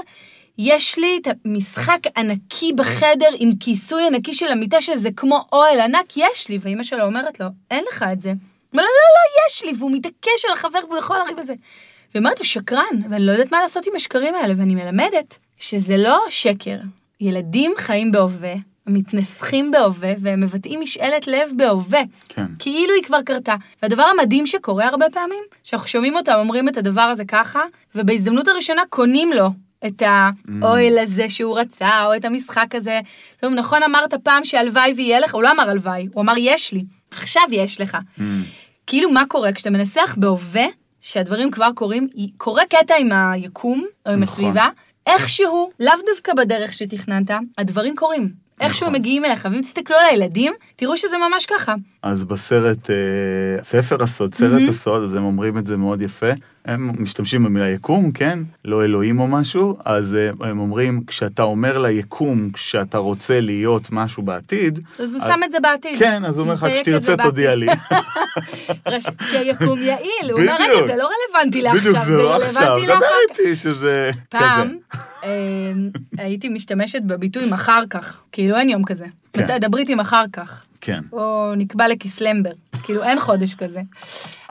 יש 0.57 0.97
לי 0.97 1.19
את 1.21 1.27
המשחק 1.45 1.99
ענקי 2.17 2.73
בחדר 2.73 3.29
עם 3.39 3.51
כיסוי 3.59 4.07
ענקי 4.07 4.33
של 4.33 4.47
המיטה 4.47 4.81
שזה 4.81 5.09
כמו 5.15 5.45
אוהל 5.53 5.79
ענק, 5.79 6.13
יש 6.17 6.49
לי. 6.49 6.57
ואימא 6.61 6.83
שלו 6.83 7.05
אומרת 7.05 7.39
לו, 7.39 7.45
אין 7.71 7.83
לך 7.89 8.05
את 8.13 8.21
זה. 8.21 8.29
אומר, 8.73 8.83
לא, 8.83 8.89
לא, 8.89 9.09
לא, 9.15 9.47
יש 9.47 9.63
לי, 9.63 9.73
והוא 9.79 9.91
מתעקש 9.91 10.45
על 10.47 10.53
החבר 10.53 10.79
והוא 10.87 10.97
יכול 10.97 11.17
לריב 11.17 11.37
בזה. 11.37 11.53
ואומרת, 12.15 12.37
הוא 12.37 12.45
שקרן, 12.45 12.95
ואני 13.09 13.25
לא 13.25 13.31
יודעת 13.31 13.51
מה 13.51 13.61
לעשות 13.61 13.87
עם 13.87 13.95
השקרים 13.95 14.35
האלה, 14.35 14.53
ואני 14.57 14.75
מלמדת 14.75 15.37
שזה 15.57 15.97
לא 15.97 16.25
שקר. 16.29 16.77
ילדים 17.21 17.73
חיים 17.77 18.11
בהווה, 18.11 18.53
מתנסחים 18.87 19.71
בהווה, 19.71 20.13
והם 20.19 20.41
מבטאים 20.41 20.81
משאלת 20.81 21.27
לב 21.27 21.49
בהווה. 21.55 22.01
כן. 22.29 22.45
כאילו 22.59 22.93
היא 22.93 23.03
כבר 23.03 23.21
קרתה. 23.21 23.55
והדבר 23.81 24.03
המדהים 24.03 24.45
שקורה 24.47 24.87
הרבה 24.87 25.05
פעמים, 25.13 25.43
שאנחנו 25.63 25.87
שומעים 25.87 26.15
אותם 26.15 26.33
אומרים 26.35 26.69
את 26.69 26.77
הדבר 26.77 27.01
הזה 27.01 27.25
ככה, 27.25 27.59
ובהזדמנות 27.95 28.47
הראשונה 28.47 28.81
קונים 28.89 29.33
לו 29.33 29.49
את 29.87 30.03
האוהל 30.61 30.99
הזה 30.99 31.29
שהוא 31.29 31.59
רצה, 31.59 32.05
או 32.05 32.15
את 32.15 32.25
המשחק 32.25 32.75
הזה. 32.75 32.99
טוב, 33.41 33.53
נכון 33.53 33.83
אמרת 33.83 34.13
פעם 34.13 34.45
שהלוואי 34.45 34.93
ויהיה 34.93 35.19
לך, 35.19 35.35
הוא 35.35 35.43
לא 35.43 35.51
אמר 35.51 35.69
הלוואי, 35.69 36.07
הוא 36.13 36.21
אמר 36.21 36.33
יש 36.37 36.73
לי, 36.73 36.85
עכשיו 37.11 37.43
יש 37.51 37.81
לך. 37.81 37.97
כאילו 38.87 39.11
מה 39.11 39.23
קורה 39.27 39.53
כשאתה 39.53 39.69
מנסח 39.69 40.15
בהווה, 40.17 40.65
שהדברים 40.99 41.51
כבר 41.51 41.69
קורים, 41.75 42.07
קורה 42.37 42.63
קטע 42.69 42.95
עם 42.99 43.11
היקום, 43.11 43.85
או 44.05 44.11
עם 44.11 44.19
נכון. 44.19 44.45
הסביבה, 44.45 44.69
איכשהו, 45.07 45.71
לאו 45.79 45.93
דווקא 46.13 46.33
בדרך 46.33 46.73
שתכננת, 46.73 47.31
הדברים 47.57 47.95
קורים. 47.95 48.33
איכשהו 48.59 48.87
נכון. 48.87 48.99
מגיעים 48.99 49.25
אליך, 49.25 49.47
ואם 49.51 49.61
תסתכלו 49.61 49.97
על 49.97 50.05
הילדים, 50.09 50.53
תראו 50.75 50.97
שזה 50.97 51.17
ממש 51.17 51.45
ככה. 51.45 51.75
אז 52.03 52.23
בסרט, 52.23 52.89
אה, 52.89 52.95
ספר 53.63 54.03
הסוד, 54.03 54.33
סרט 54.33 54.51
מהמם. 54.51 54.69
הסוד, 54.69 55.03
אז 55.03 55.13
הם 55.13 55.23
אומרים 55.23 55.57
את 55.57 55.65
זה 55.65 55.77
מאוד 55.77 56.01
יפה. 56.01 56.27
הם 56.65 56.91
משתמשים 56.99 57.43
במילה 57.43 57.69
יקום, 57.69 58.11
כן? 58.11 58.39
לא 58.65 58.83
אלוהים 58.85 59.19
או 59.19 59.27
משהו, 59.27 59.77
אז 59.85 60.15
אה, 60.15 60.49
הם 60.49 60.59
אומרים, 60.59 61.03
כשאתה 61.07 61.43
אומר 61.43 61.77
ליקום, 61.77 62.49
כשאתה 62.51 62.97
רוצה 62.97 63.39
להיות 63.39 63.87
משהו 63.91 64.23
בעתיד, 64.23 64.79
אז 64.99 65.13
הוא 65.13 65.21
אז- 65.23 65.27
שם 65.27 65.39
את 65.45 65.51
זה 65.51 65.57
בעתיד. 65.59 65.99
כן, 65.99 66.25
אז 66.25 66.37
הוא 66.37 66.43
אומר 66.43 66.53
לך, 66.53 66.65
כשתרצה. 66.75 67.17
תודיע 67.17 67.55
לי. 67.55 67.67
כי 69.31 69.37
היקום 69.37 69.79
יעיל, 69.79 70.31
הוא 70.31 70.39
אומר, 70.41 70.55
רגע. 70.59 70.87
זה 70.87 70.95
לא 70.95 71.09
רלוונטי 71.35 71.61
לעכשיו, 71.61 71.81
בדיוק, 71.81 71.99
זה 72.05 72.17
לא 72.17 72.35
עכשיו, 72.43 72.63
רלוונטי 72.75 72.85
דבר 72.95 73.05
איתי 73.39 73.55
שזה 73.55 74.11
פעם 74.29 74.77
כזה. 74.89 75.01
אה, 75.23 75.71
הייתי 76.17 76.49
משתמשת 76.49 77.01
בביטוי 77.07 77.45
מחר 77.49 77.83
כך, 77.89 78.21
כאילו 78.31 78.57
אין 78.57 78.69
יום 78.69 78.83
כזה. 78.85 79.05
כן. 79.33 79.57
דברי 79.61 79.81
איתי 79.81 79.95
מחר 79.95 80.23
כך, 80.33 80.65
כן, 80.81 81.01
או 81.11 81.53
נקבע 81.57 81.87
לכסלמבר, 81.87 82.51
כאילו 82.83 83.03
אין 83.03 83.19
חודש 83.19 83.53
כזה. 83.53 83.81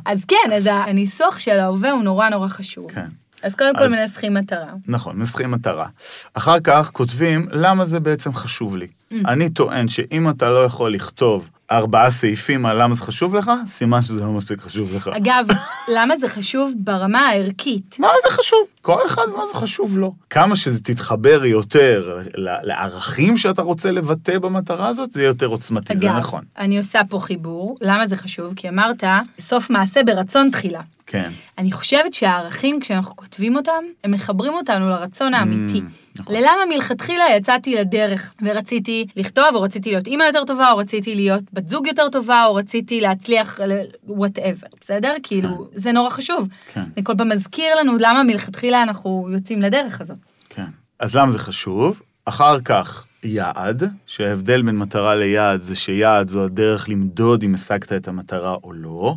אז 0.07 0.25
כן, 0.25 0.53
אז 0.57 0.69
הניסוח 0.73 1.39
של 1.39 1.59
ההווה 1.59 1.91
הוא 1.91 2.03
נורא 2.03 2.29
נורא 2.29 2.49
חשוב. 2.49 2.91
כן. 2.93 3.07
אז 3.43 3.55
קודם 3.55 3.77
כל 3.77 3.89
מנסחים 3.89 4.35
מטרה. 4.35 4.73
נכון, 4.87 5.17
מנסחים 5.17 5.51
מטרה. 5.51 5.87
אחר 6.35 6.61
כך 6.61 6.91
כותבים 6.93 7.47
למה 7.53 7.85
זה 7.85 8.01
בעצם 8.01 8.35
חשוב 8.35 8.77
לי. 8.77 8.87
Mm. 8.87 9.15
אני 9.27 9.51
טוען 9.51 9.89
שאם 9.89 10.31
אתה 10.31 10.51
לא 10.51 10.65
יכול 10.65 10.95
לכתוב 10.95 11.49
ארבעה 11.71 12.11
סעיפים 12.11 12.67
על 12.67 12.83
למה 12.83 12.95
זה 12.95 13.03
חשוב 13.03 13.35
לך, 13.35 13.51
סימן 13.67 14.03
שזה 14.03 14.21
לא 14.21 14.33
מספיק 14.33 14.61
חשוב 14.61 14.95
לך. 14.95 15.11
אגב, 15.17 15.47
למה 15.97 16.17
זה 16.17 16.29
חשוב 16.29 16.73
ברמה 16.77 17.29
הערכית? 17.29 17.97
מה 17.99 18.09
זה 18.25 18.37
חשוב? 18.37 18.59
כל 18.83 19.07
אחד 19.07 19.23
מה 19.37 19.43
זה 19.47 19.55
חשוב 19.55 19.99
לו. 19.99 20.15
כמה 20.31 20.57
שזה 20.57 20.83
תתחבר 20.83 21.45
יותר 21.45 22.19
לערכים 22.35 23.37
שאתה 23.37 23.63
רוצה 23.63 23.91
לבטא 23.91 24.39
במטרה 24.39 24.89
הזאת, 24.89 25.13
זה 25.13 25.21
יהיה 25.21 25.29
יותר 25.29 25.47
עוצמתי, 25.47 25.97
זה 25.97 26.07
אגב, 26.07 26.17
נכון. 26.17 26.45
אני 26.59 26.79
עושה 26.79 27.01
פה 27.09 27.21
חיבור, 27.21 27.77
למה 27.81 28.07
זה 28.07 28.17
חשוב? 28.17 28.53
כי 28.57 28.69
אמרת, 28.69 29.05
סוף 29.41 29.71
מעשה 29.71 30.03
ברצון 30.03 30.51
תחילה. 30.51 30.81
כן. 31.11 31.31
אני 31.59 31.73
חושבת 31.73 32.15
שהערכים, 32.15 32.81
כשאנחנו 32.81 33.17
כותבים 33.17 33.57
אותם, 33.57 33.85
הם 34.05 34.11
מחברים 34.11 34.55
אותנו 34.55 34.89
לרצון 34.89 35.35
האמיתי. 35.35 35.81
נכון. 36.17 36.35
ללמה 36.35 36.63
מלכתחילה 36.69 37.25
יצאתי 37.37 37.75
לדרך 37.75 38.33
ורציתי 38.43 39.07
לכתוב, 39.17 39.45
או 39.55 39.63
רציתי 39.63 39.91
להיות 39.91 40.07
אימא 40.07 40.25
יותר 40.25 40.45
טובה, 40.45 40.71
או 40.71 40.77
רציתי 40.77 41.15
להיות 41.15 41.45
בת 41.53 41.69
זוג 41.69 41.87
יותר 41.87 42.09
טובה, 42.09 42.45
או 42.45 42.55
רציתי 42.55 43.01
להצליח, 43.01 43.61
וואטאבר, 44.07 44.67
בסדר? 44.81 45.15
כאילו, 45.23 45.69
זה 45.75 45.93
נורא 45.93 46.11
חשוב. 46.11 46.49
כן. 46.73 46.85
זה 46.97 47.03
כל 47.03 47.15
פעם 47.19 47.29
מזכיר 47.29 47.75
לנו 47.81 47.97
למה 47.99 48.23
מלכתחילה 48.23 48.83
אנחנו 48.83 49.29
יוצאים 49.33 49.63
לדרך 49.63 50.01
הזאת. 50.01 50.19
כן. 50.49 50.67
אז 51.01 51.17
למה 51.17 51.31
זה 51.31 51.39
חשוב? 51.39 52.01
אחר 52.25 52.61
כך, 52.61 53.07
יעד, 53.23 53.83
שההבדל 54.07 54.63
בין 54.63 54.77
מטרה 54.77 55.15
ליעד 55.15 55.61
זה 55.61 55.77
שיעד 55.77 56.29
זו 56.29 56.45
הדרך 56.45 56.89
למדוד 56.89 57.43
אם 57.43 57.55
השגת 57.55 57.93
את 57.93 58.09
המטרה 58.09 58.57
או 58.65 58.73
לא. 58.73 59.15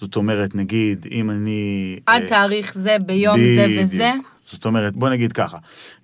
זאת 0.00 0.16
אומרת, 0.16 0.54
נגיד, 0.54 1.06
אם 1.10 1.30
אני... 1.30 1.98
עד 2.06 2.22
אה, 2.22 2.28
תאריך 2.28 2.74
זה, 2.74 2.96
ביום 3.06 3.38
זה 3.38 3.66
וזה. 3.78 4.10
בדיוק. 4.12 4.34
זאת 4.50 4.64
אומרת, 4.64 4.96
בוא 4.96 5.08
נגיד 5.08 5.32
ככה, 5.32 5.58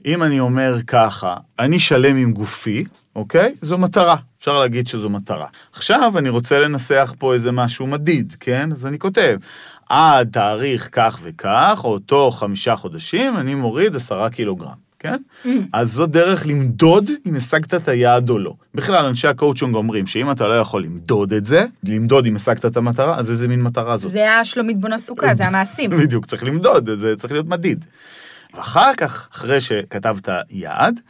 אם 0.07 0.22
אני 0.22 0.40
אומר 0.40 0.76
ככה, 0.87 1.37
אני 1.59 1.79
שלם 1.79 2.16
עם 2.16 2.33
גופי, 2.33 2.85
אוקיי? 3.16 3.55
זו 3.62 3.79
מטרה. 3.79 4.16
אפשר 4.38 4.59
להגיד 4.59 4.87
שזו 4.87 5.11
מטרה. 5.11 5.46
עכשיו 5.72 6.12
אני 6.18 6.29
רוצה 6.29 6.61
לנסח 6.61 7.14
פה 7.18 7.35
איזה 7.35 7.53
משהו 7.53 7.87
מדיד, 7.87 8.37
כן? 8.40 8.72
אז 8.72 8.87
אני 8.87 8.98
כותב, 8.98 9.38
עד 9.88 10.29
תאריך 10.33 10.88
כך 10.92 11.18
וכך, 11.22 11.81
או 11.85 11.98
תוך 11.98 12.38
חמישה 12.38 12.76
חודשים, 12.76 13.37
אני 13.37 13.55
מוריד 13.55 13.96
עשרה 13.96 14.31
קילוגרם. 14.31 14.89
כן? 15.01 15.17
Mm. 15.45 15.49
אז 15.73 15.93
זו 15.93 16.07
דרך 16.07 16.47
למדוד 16.47 17.11
אם 17.27 17.37
השגת 17.37 17.75
את 17.75 17.89
היעד 17.89 18.31
או 18.31 18.39
לא. 18.39 18.55
בכלל, 18.75 19.05
אנשי 19.05 19.29
הקואוצ'ונג 19.29 19.75
אומרים 19.75 20.07
שאם 20.07 20.31
אתה 20.31 20.49
לא 20.49 20.55
יכול 20.55 20.85
למדוד 20.85 21.33
את 21.33 21.47
זה, 21.47 21.65
למדוד 21.85 22.27
אם 22.27 22.37
השגת 22.37 22.67
את 22.67 22.77
המטרה, 22.77 23.19
אז 23.19 23.31
איזה 23.31 23.49
מין 23.49 23.63
מטרה 23.63 23.97
זאת? 23.97 24.11
זה 24.11 24.19
היה 24.19 24.45
שלומית 24.45 24.81
בונה 24.81 24.99
סוכה, 24.99 25.35
זה 25.35 25.47
המעשים. 25.47 25.91
בדיוק, 26.03 26.27
צריך 26.27 26.45
למדוד, 26.45 26.91
זה 26.95 27.15
צריך 27.17 27.33
להיות 27.33 27.47
מדיד. 27.47 27.85
ואחר 28.55 28.95
כך, 28.97 29.29
אחרי 29.33 29.61
שכתבת 29.61 30.29
יעד, 30.51 31.01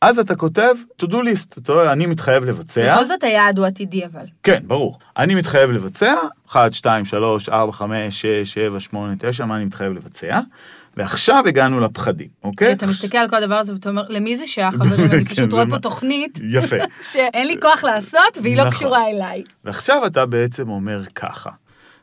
אז 0.00 0.18
אתה 0.18 0.34
כותב 0.34 0.74
to 1.02 1.06
do 1.06 1.14
list, 1.14 1.58
אתה 1.58 1.72
רואה, 1.72 1.92
אני 1.92 2.06
מתחייב 2.06 2.44
לבצע. 2.44 2.94
בכל 2.94 3.04
זאת 3.04 3.22
היעד 3.22 3.58
הוא 3.58 3.66
עתידי 3.66 4.04
אבל. 4.06 4.26
כן, 4.42 4.62
ברור. 4.66 4.98
אני 5.16 5.34
מתחייב 5.34 5.70
לבצע, 5.70 6.14
1, 6.48 6.72
2, 6.72 7.04
3, 7.04 7.48
4, 7.48 7.72
5, 7.72 8.20
6, 8.20 8.54
7, 8.54 8.80
8, 8.80 9.14
9, 9.18 9.44
מה 9.44 9.56
אני 9.56 9.64
מתחייב 9.64 9.92
לבצע. 9.92 10.40
ועכשיו 10.96 11.44
הגענו 11.46 11.80
לפחדים, 11.80 12.28
אוקיי? 12.44 12.72
אתה 12.72 12.86
מסתכל 12.86 13.18
על 13.18 13.28
כל 13.28 13.36
הדבר 13.36 13.54
הזה 13.54 13.72
ואתה 13.72 13.88
אומר, 13.88 14.04
למי 14.08 14.36
זה 14.36 14.46
שייך, 14.46 14.74
חברים? 14.74 15.10
אני 15.12 15.24
כן, 15.24 15.34
פשוט 15.34 15.52
רואה 15.52 15.64
פה 15.70 15.78
תוכנית 15.78 16.38
יפה. 16.54 16.76
שאין 17.12 17.46
לי 17.46 17.56
כוח 17.62 17.84
לעשות 17.84 18.38
והיא 18.42 18.56
לא 18.56 18.64
נכון. 18.64 18.74
קשורה 18.74 19.10
אליי. 19.10 19.42
ועכשיו 19.64 20.06
אתה 20.06 20.26
בעצם 20.26 20.68
אומר 20.68 21.04
ככה, 21.14 21.50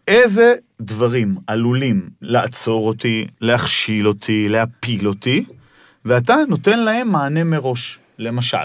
איזה 0.08 0.56
דברים 0.82 1.36
עלולים 1.47 2.10
לעצור 2.21 2.88
אותי, 2.88 3.27
להכשיל 3.41 4.08
אותי, 4.08 4.49
להפיל 4.49 5.08
אותי, 5.08 5.45
ואתה 6.06 6.36
נותן 6.47 6.80
להם 6.80 7.12
מענה 7.12 7.43
מראש. 7.43 7.99
למשל, 8.19 8.58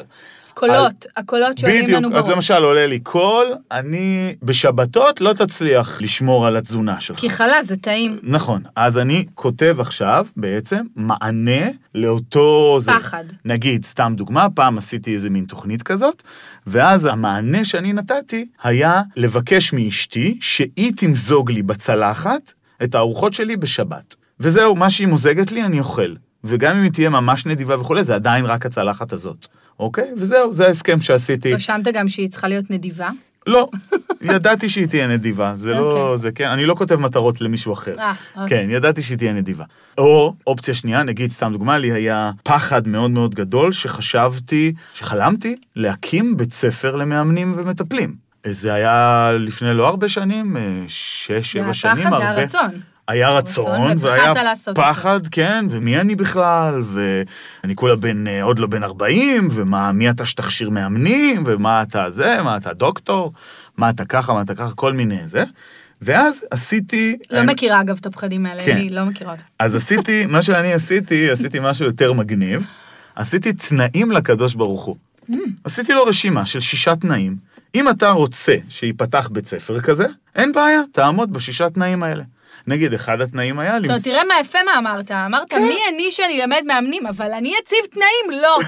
קולות, 0.57 1.07
הקולות 1.17 1.59
שעולים 1.59 1.85
בדיוק, 1.85 1.99
לנו 1.99 2.09
אז 2.09 2.25
בראש. 2.25 2.35
למשל 2.35 2.63
עולה 2.63 2.87
לי 2.87 2.99
קול, 2.99 3.47
אני 3.73 4.35
בשבתות 4.43 5.21
לא 5.21 5.33
תצליח 5.33 6.03
לשמור 6.03 6.47
על 6.47 6.57
התזונה 6.57 7.01
שלך. 7.01 7.21
כי 7.21 7.31
חלש 7.31 7.67
זה 7.67 7.77
טעים. 7.77 8.19
נכון, 8.23 8.63
אז 8.77 8.99
אני 8.99 9.25
כותב 9.35 9.77
עכשיו 9.79 10.27
בעצם 10.37 10.85
מענה 10.97 11.69
לאותו... 11.95 12.79
זה. 12.81 12.93
פחד. 12.93 13.25
נגיד, 13.45 13.85
סתם 13.85 14.13
דוגמה, 14.17 14.47
פעם 14.51 14.79
עשיתי 14.79 15.15
איזה 15.15 15.31
מין 15.31 15.45
תוכנית 15.45 15.83
כזאת, 15.83 16.23
ואז 16.67 17.05
המענה 17.05 17.65
שאני 17.65 17.93
נתתי 17.93 18.47
היה 18.63 19.03
לבקש 19.17 19.73
מאשתי 19.73 20.39
שהיא 20.41 20.93
תמזוג 20.97 21.51
לי 21.51 21.63
בצלחת 21.63 22.53
את 22.83 22.95
הארוחות 22.95 23.35
שלי 23.35 23.57
בשבת. 23.57 24.15
וזהו, 24.41 24.77
מה 24.77 24.91
שהיא 24.91 25.07
מוזגת 25.07 25.53
לי 25.53 25.63
אני 25.65 25.79
אוכל. 25.79 26.15
וגם 26.45 26.77
אם 26.77 26.83
היא 26.83 26.91
תהיה 26.91 27.11
ממש 27.11 27.47
נדיבה 27.47 27.81
וכולי, 27.81 28.05
זה 28.05 28.15
עדיין 28.15 28.45
רק 28.45 28.67
הצלחת 28.67 29.13
הזאת. 29.13 29.49
אוקיי? 29.81 30.09
וזהו, 30.17 30.53
זה 30.53 30.67
ההסכם 30.67 31.01
שעשיתי. 31.01 31.55
רשמת 31.55 31.85
גם 31.93 32.09
שהיא 32.09 32.29
צריכה 32.29 32.49
להיות 32.49 32.71
נדיבה? 32.71 33.09
לא, 33.47 33.69
ידעתי 34.23 34.69
שהיא 34.69 34.87
תהיה 34.87 35.07
נדיבה, 35.07 35.55
זה 35.59 35.75
לא, 35.75 36.03
אוקיי. 36.03 36.19
זה 36.19 36.33
כן, 36.33 36.49
אני 36.49 36.67
לא 36.67 36.75
כותב 36.75 36.97
מטרות 36.97 37.41
למישהו 37.41 37.73
אחר. 37.73 37.99
אה, 37.99 38.13
אוקיי. 38.37 38.63
כן, 38.63 38.71
ידעתי 38.71 39.03
שהיא 39.03 39.19
תהיה 39.19 39.33
נדיבה. 39.33 39.65
או 39.99 40.35
אופציה 40.47 40.75
שנייה, 40.75 41.03
נגיד, 41.03 41.31
סתם 41.31 41.53
דוגמה, 41.53 41.79
לי 41.79 41.93
היה 41.93 42.31
פחד 42.43 42.89
מאוד 42.89 43.11
מאוד 43.11 43.35
גדול 43.35 43.73
שחשבתי, 43.73 44.75
שחלמתי 44.95 45.57
להקים 45.77 46.37
בית 46.37 46.53
ספר 46.53 46.97
למאמנים 46.97 47.53
ומטפלים. 47.57 48.15
זה 48.47 48.75
היה 48.75 49.31
לפני 49.39 49.75
לא 49.75 49.89
הרבה 49.89 50.09
שנים, 50.09 50.57
אה, 50.57 50.85
שש, 50.89 51.53
שבע 51.53 51.75
שנים, 51.75 52.07
הרבה. 52.07 52.19
זה 52.19 52.29
הרצון. 52.29 52.81
היה 53.09 53.31
רצון, 53.31 53.83
רצון, 53.83 53.97
והיה 53.99 54.33
פחד, 54.75 55.21
כן, 55.31 55.67
ומי 55.71 56.01
אני 56.01 56.15
בכלל, 56.15 56.83
ואני 56.83 57.75
כולה 57.75 57.97
בן, 57.97 58.27
אה, 58.27 58.43
עוד 58.43 58.59
לא 58.59 58.67
בן 58.67 58.83
40, 58.83 59.49
ומה, 59.53 59.93
מי 59.93 60.11
אתה 60.11 60.27
שתכשיר 60.27 60.71
מאמנים, 60.71 61.43
ומה 61.47 61.83
אתה 61.83 62.11
זה, 62.11 62.43
מה 62.45 62.57
אתה 62.57 62.73
דוקטור, 62.73 63.33
מה 63.77 63.91
אתה 63.91 64.05
ככה, 64.05 64.35
מה 64.35 64.43
אתה 64.43 64.55
ככה, 64.55 64.75
כל 64.75 64.93
מיני 64.93 65.21
זה. 65.25 65.45
ואז 66.03 66.45
עשיתי... 66.51 67.17
לא 67.31 67.43
מכירה 67.43 67.81
אגב 67.81 67.97
את 68.01 68.07
הפחדים 68.07 68.47
האלה, 68.47 68.65
כן. 68.65 68.77
אני 68.77 68.91
לא 68.91 69.05
מכירה 69.05 69.33
אותם. 69.33 69.45
אז 69.59 69.75
עשיתי, 69.75 70.27
מה 70.33 70.43
שאני 70.43 70.73
עשיתי, 70.73 71.31
עשיתי 71.31 71.59
משהו 71.63 71.85
יותר 71.85 72.13
מגניב. 72.13 72.67
עשיתי 73.15 73.53
תנאים 73.53 74.11
לקדוש 74.11 74.55
ברוך 74.55 74.85
הוא. 74.85 74.97
Mm. 75.31 75.35
עשיתי 75.65 75.93
לו 75.93 76.05
רשימה 76.05 76.47
של 76.47 76.61
שישה 76.61 76.97
תנאים. 76.97 77.37
אם 77.75 77.89
אתה 77.89 78.11
רוצה 78.11 78.55
שייפתח 78.69 79.29
בית 79.33 79.47
ספר 79.47 79.81
כזה, 79.81 80.07
אין 80.35 80.53
בעיה, 80.53 80.81
תעמוד 80.93 81.33
בשישה 81.33 81.71
תנאים 81.71 82.03
האלה. 82.03 82.23
נגיד, 82.67 82.95
אחד 82.95 83.21
התנאים 83.21 83.59
היה... 83.59 83.81
זאת 83.81 83.89
אומרת, 83.89 84.03
תראה 84.03 84.25
מה 84.25 84.35
יפה 84.41 84.59
מה 84.67 84.79
אמרת. 84.79 85.11
אמרת, 85.11 85.51
כן. 85.51 85.63
מי 85.63 85.79
אני 85.95 86.11
שאני 86.11 86.43
אלמד 86.43 86.63
מאמנים, 86.67 87.07
אבל 87.07 87.33
אני 87.33 87.53
אציב 87.65 87.79
תנאים? 87.91 88.43
לא. 88.43 88.59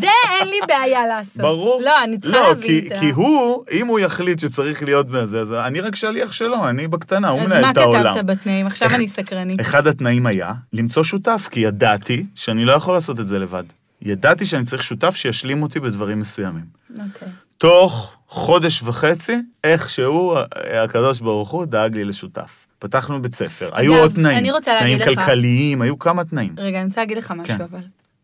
זה 0.00 0.06
אין 0.30 0.48
לי 0.48 0.56
בעיה 0.68 1.06
לעשות. 1.06 1.36
ברור. 1.42 1.82
לא, 1.82 2.04
אני 2.04 2.18
צריכה 2.18 2.38
לא, 2.38 2.48
להבין 2.48 2.80
כי, 2.80 2.88
את 2.88 2.92
ה... 2.92 3.00
כי 3.00 3.10
הוא, 3.10 3.64
אם 3.72 3.86
הוא 3.86 3.98
יחליט 3.98 4.38
שצריך 4.38 4.82
להיות 4.82 5.08
בזה, 5.08 5.40
אז 5.40 5.52
אני 5.52 5.80
רק 5.80 5.96
שליח 5.96 6.32
שלו, 6.32 6.68
אני 6.68 6.88
בקטנה, 6.88 7.28
הוא 7.28 7.40
אז 7.40 7.46
מנהל 7.46 7.62
מה 7.62 7.70
את 7.70 7.76
העולם. 7.76 8.14
כתבת 8.14 8.24
בתנאים? 8.24 8.66
עכשיו 8.66 8.88
אני 8.94 9.08
סקרנית. 9.08 9.60
אחד 9.60 9.86
התנאים 9.86 10.26
היה 10.26 10.52
למצוא 10.72 11.04
שותף, 11.04 11.48
כי 11.50 11.60
ידעתי 11.60 12.26
שאני 12.34 12.64
לא 12.64 12.72
יכול 12.72 12.94
לעשות 12.94 13.20
את 13.20 13.26
זה 13.26 13.38
לבד. 13.38 13.64
ידעתי 14.02 14.46
שאני 14.46 14.64
צריך 14.64 14.82
שותף 14.82 15.16
שישלים 15.16 15.62
אותי 15.62 15.80
בדברים 15.80 16.20
מסוימים. 16.20 16.64
אוקיי. 16.90 17.28
תוך 17.58 18.16
חודש 18.28 18.82
וחצי, 18.82 19.36
איכשהו 19.64 20.36
הקדוש 20.84 21.20
ברוך 21.20 21.50
הוא 21.50 21.64
דאג 21.64 21.94
לי 21.94 22.04
לשותף. 22.04 22.66
פתחנו 22.82 23.22
בית 23.22 23.34
ספר, 23.34 23.70
היו 23.72 23.96
עוד 23.96 24.12
תנאים. 24.12 24.44
לך- 24.44 24.64
תנאים 24.64 24.98
כלכליים, 25.04 25.82
היו 25.82 25.98
כמה 25.98 26.24
תנאים. 26.24 26.54
רגע, 26.58 26.78
אני 26.78 26.86
רוצה 26.86 27.00
להגיד 27.00 27.18
לך 27.18 27.30
משהו, 27.36 27.56
כן. 27.58 27.64
אבל. 27.70 27.80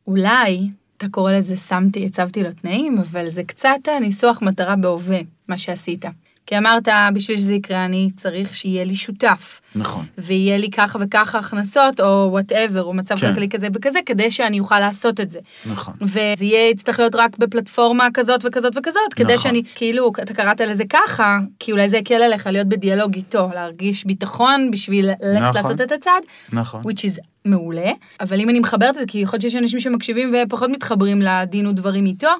אולי, 0.06 0.68
אתה 0.96 1.06
קורא 1.10 1.32
לזה 1.32 1.56
שמתי, 1.56 2.06
הצבתי 2.06 2.42
לו 2.42 2.52
תנאים, 2.52 2.98
אבל 2.98 3.28
זה 3.28 3.44
קצת 3.44 3.68
הניסוח 3.96 4.42
מטרה 4.42 4.76
בהווה, 4.76 5.18
מה 5.48 5.58
שעשית. 5.58 6.04
כי 6.48 6.58
אמרת, 6.58 6.88
בשביל 7.14 7.36
שזה 7.36 7.54
יקרה, 7.54 7.84
אני 7.84 8.10
צריך 8.16 8.54
שיהיה 8.54 8.84
לי 8.84 8.94
שותף, 8.94 9.60
נכון. 9.74 10.04
ויהיה 10.18 10.58
לי 10.58 10.70
ככה 10.70 10.98
וככה 11.02 11.38
הכנסות, 11.38 12.00
או 12.00 12.28
whatever, 12.30 12.82
או 12.82 12.94
מצב 12.94 13.18
כן. 13.18 13.28
כלכלי 13.28 13.48
כזה 13.48 13.68
וכזה, 13.74 13.98
כדי 14.06 14.30
שאני 14.30 14.60
אוכל 14.60 14.80
לעשות 14.80 15.20
את 15.20 15.30
זה. 15.30 15.38
נכון. 15.66 15.94
וזה 16.00 16.44
יהיה, 16.44 16.70
יצטרך 16.70 16.98
להיות 16.98 17.14
רק 17.14 17.38
בפלטפורמה 17.38 18.08
כזאת 18.14 18.40
וכזאת 18.44 18.76
וכזאת, 18.76 19.14
כדי 19.16 19.24
נכון. 19.24 19.38
שאני, 19.38 19.62
כאילו, 19.74 20.12
אתה 20.22 20.34
קראת 20.34 20.60
לזה 20.60 20.84
ככה, 20.90 21.34
כי 21.58 21.72
אולי 21.72 21.88
זה 21.88 21.96
יקל 21.96 22.14
עליך 22.14 22.46
להיות 22.46 22.68
בדיאלוג 22.68 23.14
איתו, 23.14 23.48
להרגיש 23.54 24.04
ביטחון 24.04 24.70
בשביל 24.70 25.06
ללכת 25.06 25.42
נכון. 25.42 25.54
לעשות 25.54 25.80
את 25.80 25.92
הצעד, 25.92 26.22
נכון. 26.52 26.82
which 26.82 27.10
is 27.10 27.20
מעולה, 27.44 27.90
אבל 28.20 28.40
אם 28.40 28.50
אני 28.50 28.60
מחברת 28.60 28.88
את 28.90 28.94
זה, 28.94 29.04
כי 29.08 29.18
יכול 29.18 29.36
להיות 29.36 29.42
שיש 29.42 29.56
אנשים 29.56 29.80
שמקשיבים 29.80 30.34
ופחות 30.34 30.70
מתחברים 30.70 31.22
לדין 31.22 31.66
ודברים 31.66 32.06
איתו, 32.06 32.30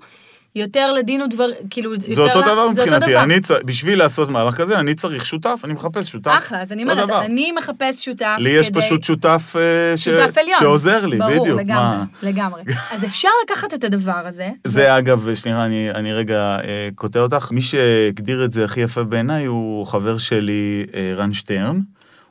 יותר 0.59 0.93
לדין 0.93 1.23
ודבר, 1.23 1.49
כאילו, 1.71 1.91
זה 2.01 2.07
יותר 2.09 2.23
אותו 2.23 2.41
דבר 2.41 2.55
זה 2.55 2.61
אותו 2.61 2.73
מבחינתי, 2.73 3.13
דבר. 3.13 3.23
אני 3.23 3.41
צ... 3.41 3.51
בשביל 3.51 3.99
לעשות 3.99 4.29
מהלך 4.29 4.55
כזה, 4.55 4.79
אני 4.81 4.95
צריך 4.95 5.27
שותף, 5.27 5.61
אני 5.65 5.73
מחפש 5.73 6.09
שותף. 6.11 6.35
אחלה, 6.39 6.63
אז 6.63 6.73
אני 6.73 6.83
אומרת, 6.83 6.99
דבר. 7.07 7.21
אני 7.21 7.53
מחפש 7.53 8.05
שותף 8.05 8.37
לי 8.39 8.51
יש 8.51 8.69
כדי- 8.69 8.81
פשוט 8.81 9.05
שותף, 9.05 9.55
אה, 9.57 9.97
ש... 9.97 10.05
שותף 10.05 10.39
עליון. 10.39 10.59
שעוזר 10.61 11.07
לי, 11.07 11.19
ברור, 11.19 11.31
בדיוק. 11.43 11.61
לגמרי, 11.61 11.97
מה? 11.97 12.05
לגמרי. 12.23 12.63
אז 12.91 13.05
אפשר 13.05 13.29
לקחת 13.45 13.75
את 13.75 13.85
הדבר 13.85 14.23
הזה. 14.27 14.49
זה 14.65 14.99
אגב, 14.99 15.29
שנייה, 15.35 15.65
אני, 15.65 15.91
אני 15.91 16.13
רגע 16.13 16.37
אה, 16.65 16.89
קוטע 16.95 17.21
אותך. 17.21 17.53
מי 17.53 17.63
שהגדיר 17.63 18.45
את 18.45 18.53
זה 18.53 18.65
הכי 18.65 18.81
יפה 18.81 19.05
בעיניי 19.05 19.45
הוא 19.45 19.87
חבר 19.87 20.19
שלי, 20.19 20.85
אה, 20.95 21.13
רן 21.17 21.33
שטרן. 21.33 21.81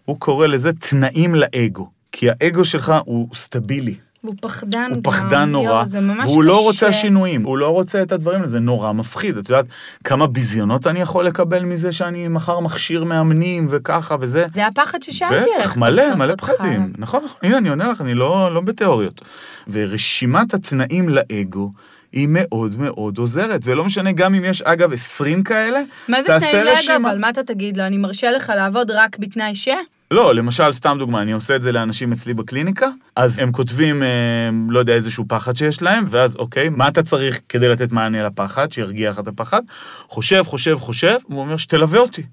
הוא 0.06 0.20
קורא 0.20 0.48
לזה 0.48 0.74
תנאים 0.74 1.36
לאגו. 1.36 1.90
כי 2.12 2.28
האגו 2.30 2.66
שלך 2.66 2.94
הוא 3.06 3.28
סטבילי, 3.36 3.96
והוא 4.24 4.36
פחדן 4.42 4.88
הוא 4.90 4.96
גם. 4.96 5.02
פחדן 5.02 5.50
נורא, 5.50 5.66
יואו, 5.66 5.86
זה 5.86 6.00
ממש 6.00 6.30
והוא 6.32 6.44
לא 6.44 6.54
קשה. 6.54 6.62
רוצה 6.64 6.94
שינויים, 6.94 7.44
הוא 7.44 7.58
לא 7.58 7.70
רוצה 7.70 8.02
את 8.02 8.12
הדברים 8.12 8.38
האלה, 8.38 8.48
זה 8.48 8.60
נורא 8.60 8.92
מפחיד. 8.92 9.38
את 9.38 9.50
יודעת 9.50 9.66
כמה 10.04 10.28
ביזיונות 10.28 10.88
אני 10.88 11.00
יכול 11.02 11.26
לקבל 11.26 11.64
מזה 11.64 11.92
שאני 11.92 12.28
מחר 12.28 12.60
מכשיר 12.60 13.04
מאמנים 13.04 13.68
וככה 13.70 14.16
וזה? 14.20 14.46
זה 14.54 14.68
הפחד 14.68 15.04
ששאלתי 15.04 15.36
עליך. 15.36 15.50
בטח, 15.60 15.78
מלא, 15.78 16.16
מלא. 16.16 16.36
פחדים. 16.36 16.94
נכון, 16.98 17.24
נכון. 17.24 17.40
הנה, 17.44 17.58
אני 17.58 17.70
עונה 17.70 17.88
לך, 17.88 18.02
אני 18.02 18.14
לא, 18.14 18.54
לא 18.54 18.62
בתיאוריות. 18.62 19.22
ורשימת 19.68 20.54
התנאים 20.54 21.10
לאגו 21.10 21.72
היא 22.12 22.28
מאוד 22.32 22.76
מאוד 22.80 23.18
עוזרת, 23.18 23.62
ולא 23.64 23.86
משנה 23.86 24.12
גם 24.12 24.36
אם 24.36 24.44
יש, 24.46 24.62
אגב, 24.62 24.94
20 24.94 25.44
כאלה, 25.44 25.82
מה 26.08 26.22
זה 26.22 26.28
תעשה 26.28 26.52
תנאים 26.52 26.66
לאגו? 26.66 26.78
רשימה. 26.78 27.10
אבל 27.12 27.20
מה 27.20 27.30
אתה 27.30 27.44
תגיד 27.44 27.78
לו? 27.78 27.84
אני 27.84 27.98
מרשה 27.98 28.32
לך 28.32 28.52
לעבוד 28.56 28.92
רק 28.92 29.18
בתנאי 29.20 29.56
ש... 29.56 29.68
לא, 30.12 30.36
למשל, 30.36 30.74
סתם 30.74 30.96
דוגמה, 31.00 31.22
אני 31.22 31.32
עושה 31.32 31.56
את 31.56 31.62
זה 31.62 31.72
לאנשים 31.72 32.12
אצלי 32.12 32.34
בקליניקה, 32.34 32.88
אז 33.16 33.40
הם 33.40 33.52
כותבים, 33.52 34.04
אה, 34.04 34.50
לא 34.70 34.80
יודע, 34.80 34.94
איזשהו 34.94 35.26
פחד 35.28 35.56
שיש 35.56 35.82
להם, 35.82 36.04
ואז 36.10 36.36
אוקיי, 36.36 36.70
מה 36.70 36.88
אתה 36.88 37.04
צריך 37.04 37.40
כדי 37.50 37.68
לתת 37.68 37.92
מענה 37.92 38.24
לפחד, 38.24 38.72
שירגיע 38.72 39.12
לך 39.12 39.20
את 39.20 39.28
הפחד? 39.28 39.62
חושב, 40.08 40.44
חושב, 40.44 40.76
חושב, 40.80 41.16
והוא 41.30 41.42
אומר 41.42 41.58
שתלווה 41.58 42.00
אותי. 42.00 42.24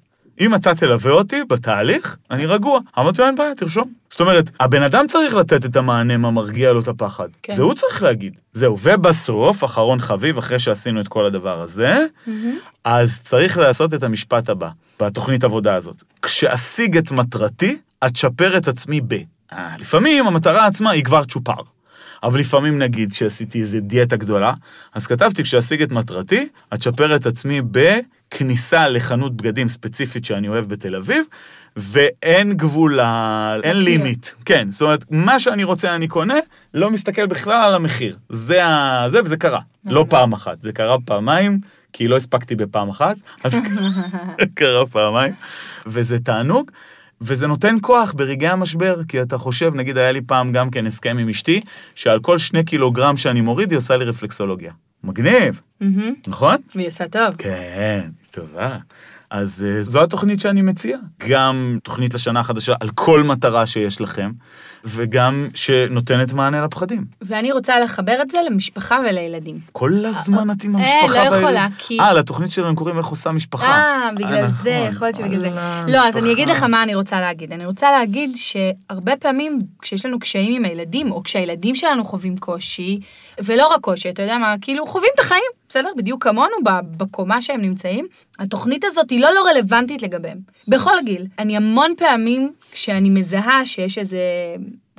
אם 0.40 0.54
אתה 0.54 0.74
תלווה 0.74 1.12
אותי 1.12 1.44
בתהליך, 1.48 2.16
אני 2.30 2.46
רגוע. 2.46 2.80
אמרתי 2.98 3.20
לו, 3.20 3.26
אין 3.26 3.34
בעיה, 3.34 3.54
תרשום. 3.54 3.92
זאת 4.10 4.20
אומרת, 4.20 4.50
הבן 4.60 4.82
אדם 4.82 5.06
צריך 5.08 5.34
לתת 5.34 5.64
את 5.64 5.76
המענה 5.76 6.16
מה 6.16 6.30
מרגיע 6.30 6.72
לו 6.72 6.80
את 6.80 6.88
הפחד. 6.88 7.28
כן. 7.42 7.54
זה 7.54 7.62
הוא 7.62 7.74
צריך 7.74 8.02
להגיד. 8.02 8.34
זהו, 8.52 8.76
ובסוף, 8.82 9.64
אחרון 9.64 10.00
חביב, 10.00 10.38
אחרי 10.38 10.58
שעשינו 10.58 11.00
את 11.00 11.08
כל 11.08 11.26
הדבר 11.26 11.60
הזה, 11.60 12.06
אז 12.84 13.20
צריך 13.20 13.58
לעשות 13.58 13.94
את 13.94 14.02
המשפט 14.02 14.48
הבא, 14.48 14.68
בתוכנית 15.00 15.44
עבודה 15.44 15.74
הזאת. 15.74 16.02
כשאשיג 16.22 16.96
את 16.96 17.10
מטרתי, 17.10 17.78
אצ'פר 18.00 18.56
את 18.56 18.68
עצמי 18.68 19.00
ב. 19.08 19.14
אה, 19.52 19.74
לפעמים 19.78 20.26
המטרה 20.26 20.66
עצמה 20.66 20.90
היא 20.90 21.04
כבר 21.04 21.24
צ'ופר. 21.24 21.74
אבל 22.22 22.40
לפעמים 22.40 22.78
נגיד 22.78 23.12
כשעשיתי 23.12 23.60
איזה 23.60 23.80
דיאטה 23.80 24.16
גדולה, 24.16 24.52
אז 24.94 25.06
כתבתי 25.06 25.42
כשאשיג 25.42 25.82
את 25.82 25.92
מטרתי, 25.92 26.48
אצ'פר 26.74 27.16
את 27.16 27.26
עצמי 27.26 27.62
בכניסה 28.30 28.88
לחנות 28.88 29.36
בגדים 29.36 29.68
ספציפית 29.68 30.24
שאני 30.24 30.48
אוהב 30.48 30.68
בתל 30.68 30.96
אביב, 30.96 31.24
ואין 31.76 32.52
גבול, 32.52 33.00
אין 33.62 33.76
לימיט. 33.76 34.26
כן, 34.44 34.70
זאת 34.70 34.82
אומרת, 34.82 35.04
מה 35.10 35.40
שאני 35.40 35.64
רוצה 35.64 35.94
אני 35.94 36.08
קונה, 36.08 36.38
לא 36.74 36.90
מסתכל 36.90 37.26
בכלל 37.26 37.64
על 37.64 37.74
המחיר. 37.74 38.16
זה 38.28 38.64
ה... 38.64 39.04
זה, 39.08 39.22
וזה 39.24 39.36
קרה. 39.36 39.60
לא 39.84 40.06
פעם 40.08 40.32
אחת, 40.32 40.62
זה 40.62 40.72
קרה 40.72 40.96
פעמיים, 41.04 41.60
כי 41.92 42.08
לא 42.08 42.16
הספקתי 42.16 42.56
בפעם 42.56 42.88
אחת, 42.88 43.16
אז 43.44 43.56
קרה 44.54 44.86
פעמיים, 44.86 45.34
וזה 45.86 46.18
תענוג. 46.18 46.70
וזה 47.20 47.46
נותן 47.46 47.76
כוח 47.80 48.12
ברגעי 48.12 48.48
המשבר, 48.48 49.00
כי 49.08 49.22
אתה 49.22 49.38
חושב, 49.38 49.74
נגיד 49.74 49.98
היה 49.98 50.12
לי 50.12 50.20
פעם 50.20 50.52
גם 50.52 50.70
כן 50.70 50.86
הסכם 50.86 51.18
עם 51.18 51.28
אשתי, 51.28 51.60
שעל 51.94 52.20
כל 52.20 52.38
שני 52.38 52.64
קילוגרם 52.64 53.16
שאני 53.16 53.40
מוריד, 53.40 53.70
היא 53.70 53.76
עושה 53.76 53.96
לי 53.96 54.04
רפלקסולוגיה. 54.04 54.72
מגניב, 55.04 55.60
מהמם. 55.80 56.14
נכון? 56.26 56.56
והיא 56.74 56.88
עושה 56.88 57.08
טוב. 57.08 57.34
כן, 57.38 58.08
טובה. 58.30 58.78
אז 59.34 59.64
אה, 59.66 59.82
זו 59.82 60.02
התוכנית 60.02 60.40
שאני 60.40 60.62
מציע. 60.62 60.96
גם 61.28 61.78
תוכנית 61.82 62.14
לשנה 62.14 62.40
החדשה 62.40 62.74
על 62.80 62.88
כל 62.94 63.22
מטרה 63.22 63.66
שיש 63.66 64.00
לכם, 64.00 64.30
וגם 64.84 65.48
שנותנת 65.54 66.32
מענה 66.32 66.64
לפחדים. 66.64 67.04
ואני 67.22 67.52
רוצה 67.52 67.78
לחבר 67.80 68.22
את 68.22 68.30
זה 68.30 68.38
למשפחה 68.50 68.98
ולילדים. 69.10 69.58
כל 69.72 69.92
הזמן 70.04 70.50
את 70.50 70.64
עם 70.64 70.76
אה, 70.76 70.80
המשפחה. 70.80 71.06
לא 71.24 71.30
והילדים. 71.30 71.38
יכולה, 71.42 71.66
כי- 71.78 72.00
אה, 72.00 72.12
לתוכנית 72.12 72.50
שלנו 72.50 72.76
קוראים 72.76 72.98
איך 72.98 73.06
עושה 73.06 73.30
משפחה. 73.30 73.66
אה, 73.66 74.10
בגלל 74.14 74.34
אה, 74.34 74.46
זה, 74.46 74.78
נכון. 74.80 74.92
יכול 74.92 75.06
להיות 75.06 75.16
שבגלל 75.16 75.38
זה. 75.38 75.50
לא, 75.88 76.08
אז 76.08 76.16
אני. 76.16 76.32
אגיד 76.32 76.48
לך 76.50 76.62
מה 76.62 76.82
אני 76.82 76.94
רוצה 76.94 77.20
להגיד. 77.20 77.52
אני 77.52 77.66
רוצה 77.66 77.90
להגיד 77.90 78.30
שהרבה 78.36 79.16
פעמים 79.16 79.58
כשיש 79.82 80.06
לנו 80.06 80.18
קשיים 80.18 80.54
עם 80.56 80.64
הילדים, 80.64 81.10
או 81.12 81.22
כשהילדים 81.22 81.74
שלנו 81.74 82.04
חווים 82.04 82.36
קושי, 82.36 83.00
ולא 83.44 83.66
רק 83.66 83.80
קושי, 83.80 84.10
אתה 84.10 84.22
יודע 84.22 84.38
מה, 84.38 84.54
כאילו 84.60 84.86
חווים 84.86 85.10
את 85.14 85.20
החיים, 85.20 85.42
בסדר? 85.74 85.90
בדיוק 85.96 86.22
כמונו, 86.22 86.56
בקומה 86.96 87.42
שהם 87.42 87.60
נמצאים. 87.60 88.06
התוכנית 88.38 88.84
הזאת 88.84 89.10
היא 89.10 89.20
לא 89.20 89.34
לא 89.34 89.46
רלוונטית 89.46 90.02
לגביהם. 90.02 90.38
בכל 90.68 90.96
גיל. 91.04 91.26
אני 91.38 91.56
המון 91.56 91.94
פעמים, 91.98 92.52
כשאני 92.72 93.10
מזהה 93.10 93.66
שיש 93.66 93.98
איזה... 93.98 94.18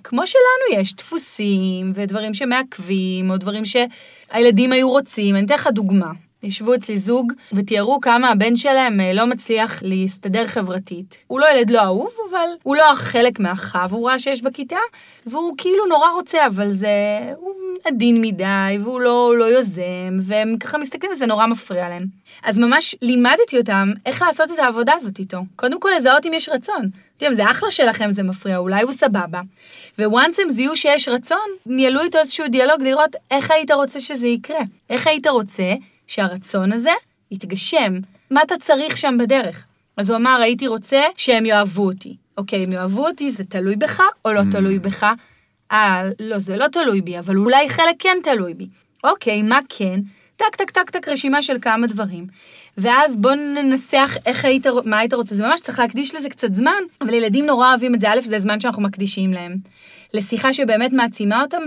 כמו 0.04 0.28
שלנו 0.28 0.82
יש 0.82 0.96
דפוסים 0.96 1.92
ודברים 1.96 2.34
שמעכבים, 2.34 3.30
או 3.30 3.38
דברים 3.38 3.64
שהילדים 3.66 4.72
היו 4.72 4.90
רוצים. 4.90 5.36
אני 5.36 5.46
אתן 5.46 5.54
לך 5.54 5.68
דוגמה. 5.68 6.12
ישבו 6.46 6.76
אצלי 6.76 6.98
זוג 6.98 7.34
ותיארו 7.54 8.02
כמה 8.02 8.30
הבן 8.30 8.56
שלהם 8.56 9.00
אה, 9.00 9.14
לא 9.14 9.26
מצליח 9.26 9.80
להסתדר 9.84 10.48
חברתית. 10.48 11.18
הוא 11.28 11.40
לא 11.40 11.46
ילד 11.54 11.70
לא 11.70 11.82
אהוב, 11.82 12.10
אבל 12.30 12.48
הוא 12.64 12.76
לא 12.76 12.96
חלק 12.96 13.40
מהחבורה 13.40 14.20
שיש 14.20 14.42
בכיתה, 14.42 14.80
והוא 15.26 15.56
כאילו 15.58 15.86
נורא 15.86 16.10
רוצה, 16.10 16.48
אבל 16.48 16.70
זה... 16.70 16.88
הוא 17.38 17.56
עדין 17.86 18.22
מדי, 18.22 18.78
והוא 18.84 19.02
לא, 19.02 19.34
לא 19.38 19.46
יוזם, 19.46 20.18
והם 20.22 20.58
ככה 20.60 20.78
מסתכלים 20.78 21.12
וזה 21.12 21.26
נורא 21.26 21.48
מפריע 21.48 21.90
להם. 21.90 22.06
אז 22.44 22.58
ממש 22.58 22.96
לימדתי 23.02 23.58
אותם 23.58 23.92
איך 24.06 24.22
לעשות 24.22 24.52
את 24.52 24.60
העבודה 24.60 24.94
הזאת 24.94 25.20
איתו. 25.20 25.38
קודם 25.56 25.80
כל 25.80 25.90
לזהות 25.98 26.26
אם 26.26 26.34
יש 26.34 26.50
רצון. 26.50 26.90
אתם 27.18 27.34
זה 27.34 27.52
אחלה 27.52 27.72
שלכם, 27.72 28.12
זה 28.12 28.24
מפריע, 28.24 28.58
אולי 28.58 28.84
הוא 28.84 28.92
סבבה. 28.92 29.42
וואנס 30.00 30.40
הם 30.40 30.50
זיהו 30.50 30.78
שיש 30.78 31.08
רצון, 31.08 31.38
ניהלו 31.66 32.02
איתו 32.02 32.18
איזשהו 32.18 32.48
דיאלוג 32.48 32.82
לראות 32.82 33.16
איך 33.32 33.52
היית 33.52 33.72
רוצה 33.72 34.00
שזה 34.00 34.28
יקרה. 34.28 34.62
איך 34.90 35.08
היית 35.08 35.28
רוצה 35.28 35.74
שהרצון 36.08 36.74
הזה 36.74 36.92
יתגשם? 37.32 37.94
מה 38.32 38.42
אתה 38.42 38.56
צריך 38.58 38.98
שם 38.98 39.18
בדרך? 39.20 39.66
אז 39.98 40.10
הוא 40.10 40.18
אמר, 40.18 40.40
הייתי 40.42 40.68
רוצה 40.68 41.02
שהם 41.18 41.46
יאהבו 41.46 41.86
אותי. 41.86 42.16
אוקיי, 42.38 42.64
הם 42.64 42.72
יאהבו 42.72 43.08
אותי, 43.08 43.32
זה 43.32 43.44
תלוי 43.44 43.76
בך 43.76 44.02
או 44.26 44.32
לא 44.32 44.42
תלוי 44.52 44.80
בך? 44.80 45.06
אה, 45.72 46.04
לא, 46.20 46.40
זה 46.40 46.58
לא 46.58 46.68
תלוי 46.68 47.02
בי, 47.02 47.20
אבל 47.20 47.38
אולי 47.38 47.70
חלק 47.70 47.96
כן 48.00 48.18
תלוי 48.24 48.54
בי. 48.54 48.68
אוקיי, 49.04 49.42
מה 49.42 49.60
כן? 49.70 50.00
טק, 50.36 50.56
טק, 50.56 50.72
טק, 50.72 50.90
טק, 50.90 51.08
רשימה 51.08 51.42
של 51.42 51.58
כמה 51.62 51.88
דברים. 51.88 52.28
ואז 52.78 53.18
בוא 53.18 53.32
ננסח 53.32 54.16
איך 54.26 54.46
היית, 54.46 54.68
מה 54.86 54.98
היית 54.98 55.14
רוצה. 55.14 55.36
זה 55.36 55.44
ממש 55.44 55.62
צריך 55.62 55.80
להקדיש 55.80 56.16
לזה 56.16 56.30
קצת 56.30 56.54
זמן, 56.54 56.84
אבל 57.02 57.14
ילדים 57.14 57.46
נורא 57.46 57.70
אוהבים 57.70 57.96
את 57.96 58.02
זה. 58.02 58.12
א', 58.12 58.22
זה 58.22 58.40
זמן 58.40 58.60
שאנחנו 58.60 58.82
מקדישים 58.82 59.34
להם. 59.34 59.58
לשיחה 60.14 60.54
שבאמת 60.54 60.94
מעצימה 60.94 61.42
אותם, 61.42 61.62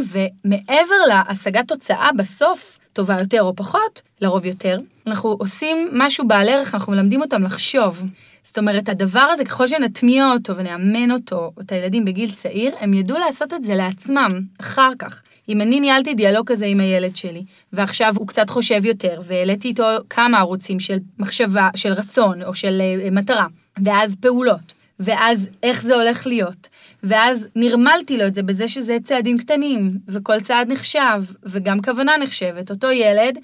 ומעבר 0.44 0.96
להשגת 1.09 1.68
תוצאה 1.68 2.11
בסוף, 2.16 2.77
טובה 2.98 3.16
יותר 3.20 3.42
או 3.42 3.56
פחות, 3.56 4.02
לרוב 4.20 4.46
יותר, 4.46 4.78
אנחנו 5.06 5.37
עושים 5.38 5.88
משהו 5.92 6.28
בעל 6.28 6.48
ערך, 6.48 6.74
אנחנו 6.74 6.92
מלמדים 6.92 7.22
אותם 7.22 7.42
לחשוב. 7.42 8.02
זאת 8.42 8.58
אומרת, 8.58 8.88
הדבר 8.88 9.20
הזה, 9.20 9.44
ככל 9.44 9.66
שנטמיע 9.66 10.26
אותו 10.32 10.56
ונאמן 10.56 11.11
אותו, 11.11 11.52
את 11.61 11.72
הילדים 11.72 12.04
בגיל 12.04 12.30
צעיר, 12.30 12.74
הם 12.80 12.94
ידעו 12.94 13.18
לעשות 13.18 13.54
את 13.54 13.64
זה 13.64 13.74
לעצמם, 13.74 14.28
אחר 14.61 14.90
כך. 14.98 15.22
אם 15.48 15.61
אני 15.61 15.80
ניהלתי 15.80 16.14
דיאלוג 16.14 16.46
כזה 16.46 16.66
עם 16.66 16.80
הילד 16.80 17.16
שלי, 17.16 17.44
ועכשיו 17.72 18.14
הוא 18.16 18.26
קצת 18.26 18.50
חושב 18.50 18.84
יותר, 18.84 19.20
והעליתי 19.26 19.68
איתו 19.68 19.84
כמה 20.11 20.38
ערוצים 20.38 20.80
של 20.80 20.98
מחשבה, 21.18 21.68
של 21.76 21.92
רצון, 21.92 22.42
או 22.42 22.54
של 22.54 22.80
אה, 22.80 23.11
מטרה, 23.11 23.46
ואז 23.84 24.14
פעולות, 24.20 24.74
ואז 25.00 25.50
איך 25.62 25.82
זה 25.82 25.94
הולך 25.94 26.26
להיות, 26.26 26.68
ואז 27.02 27.46
נרמלתי 27.56 28.16
לו 28.16 28.26
את 28.26 28.34
זה 28.34 28.42
בזה 28.42 28.68
שזה 28.68 28.96
צעדים 29.04 29.38
קטנים, 29.38 29.90
וכל 30.08 30.40
צעד 30.40 30.72
נחשב, 30.72 31.22
וגם 31.42 31.82
כוונה 31.82 32.16
נחשבת. 32.16 32.70
אותו 32.70 32.90
ילד, 32.90 33.38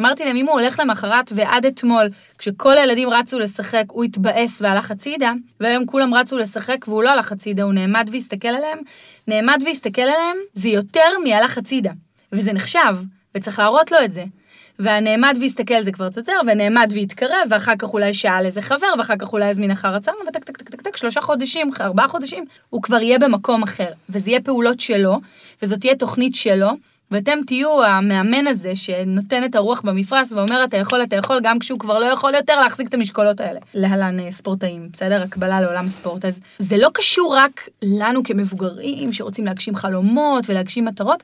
אמרתי 0.00 0.24
להם, 0.24 0.36
אם 0.36 0.46
הוא 0.46 0.60
הולך 0.60 0.78
למחרת 0.78 1.32
ועד 1.34 1.66
אתמול, 1.66 2.08
כשכל 2.38 2.78
הילדים 2.78 3.08
רצו 3.08 3.38
לשחק, 3.38 3.84
הוא 3.88 4.04
התבאס 4.04 4.62
והלך 4.62 4.90
הצידה, 4.90 5.32
והיום 5.60 5.86
כולם 5.86 6.14
רצו 6.14 6.38
לשחק 6.38 6.88
והוא 6.88 7.02
לא 7.02 7.10
הלך 7.10 7.32
הצידה, 7.32 7.62
הוא 7.62 7.72
נעמד 7.72 8.08
והסתכל 8.12 8.48
עליהם, 8.48 8.78
נעמד 9.28 9.62
והסתכל 9.66 10.02
עליהם, 10.02 10.36
זה 10.54 10.68
יותר 10.68 11.18
מהלך 11.24 11.58
הצידה. 11.58 11.90
וזה 12.32 12.52
נחשב, 12.52 12.96
וצריך 13.34 13.58
להראות 13.58 13.92
לו 13.92 13.98
את 14.04 14.12
זה. 14.12 14.24
והנעמד 14.80 15.38
והסתכל 15.40 15.82
זה 15.82 15.92
כבר 15.92 16.08
יותר, 16.16 16.36
ונעמד 16.46 16.92
והתקרב, 16.94 17.48
ואחר 17.50 17.76
כך 17.78 17.92
אולי 17.92 18.14
שאל 18.14 18.46
איזה 18.46 18.62
חבר, 18.62 18.86
ואחר 18.98 19.16
כך 19.18 19.32
אולי 19.32 19.44
הזמין 19.44 19.70
אחר 19.70 19.94
הצהרון, 19.94 20.26
וטק 20.28 20.44
טק 20.44 20.56
טק 20.56 20.70
טק 20.70 20.82
טק, 20.82 20.96
שלושה 20.96 21.20
חודשים, 21.20 21.70
ארבעה 21.80 22.08
חודשים, 22.08 22.44
הוא 22.70 22.82
כבר 22.82 23.00
יהיה 23.00 23.18
במקום 23.18 23.62
אחר. 23.62 23.92
וזה 24.08 24.30
יהיה 24.30 24.40
פעולות 24.40 24.80
שלו, 24.80 25.20
וזאת 25.62 25.80
תהיה 25.80 25.94
תוכנית 25.94 26.34
שלו, 26.34 26.70
ואתם 27.10 27.38
תהיו 27.46 27.84
המאמן 27.84 28.46
הזה 28.46 28.76
שנותן 28.76 29.44
את 29.44 29.54
הרוח 29.54 29.80
במפרש 29.80 30.32
ואומר 30.32 30.64
אתה 30.64 30.76
יכול, 30.76 31.02
אתה 31.02 31.16
יכול, 31.16 31.40
גם 31.42 31.58
כשהוא 31.58 31.78
כבר 31.78 31.98
לא 31.98 32.06
יכול 32.06 32.34
יותר 32.34 32.60
להחזיק 32.60 32.88
את 32.88 32.94
המשקולות 32.94 33.40
האלה. 33.40 33.60
להלן 33.74 34.20
אה, 34.20 34.32
ספורטאים, 34.32 34.88
בסדר? 34.92 35.22
הקבלה 35.22 35.60
לעולם 35.60 35.86
הספורט. 35.86 36.24
אז 36.24 36.40
זה 36.58 36.76
לא 36.76 36.88
קשור 36.94 37.36
רק 37.36 37.68
לנו 37.82 38.24
כמבוגרים 38.24 39.12
שרוצים 39.12 39.44
להגשים 39.44 39.76
חלומות 39.76 40.50
ולהגשים 40.50 40.84
מטרות, 40.84 41.22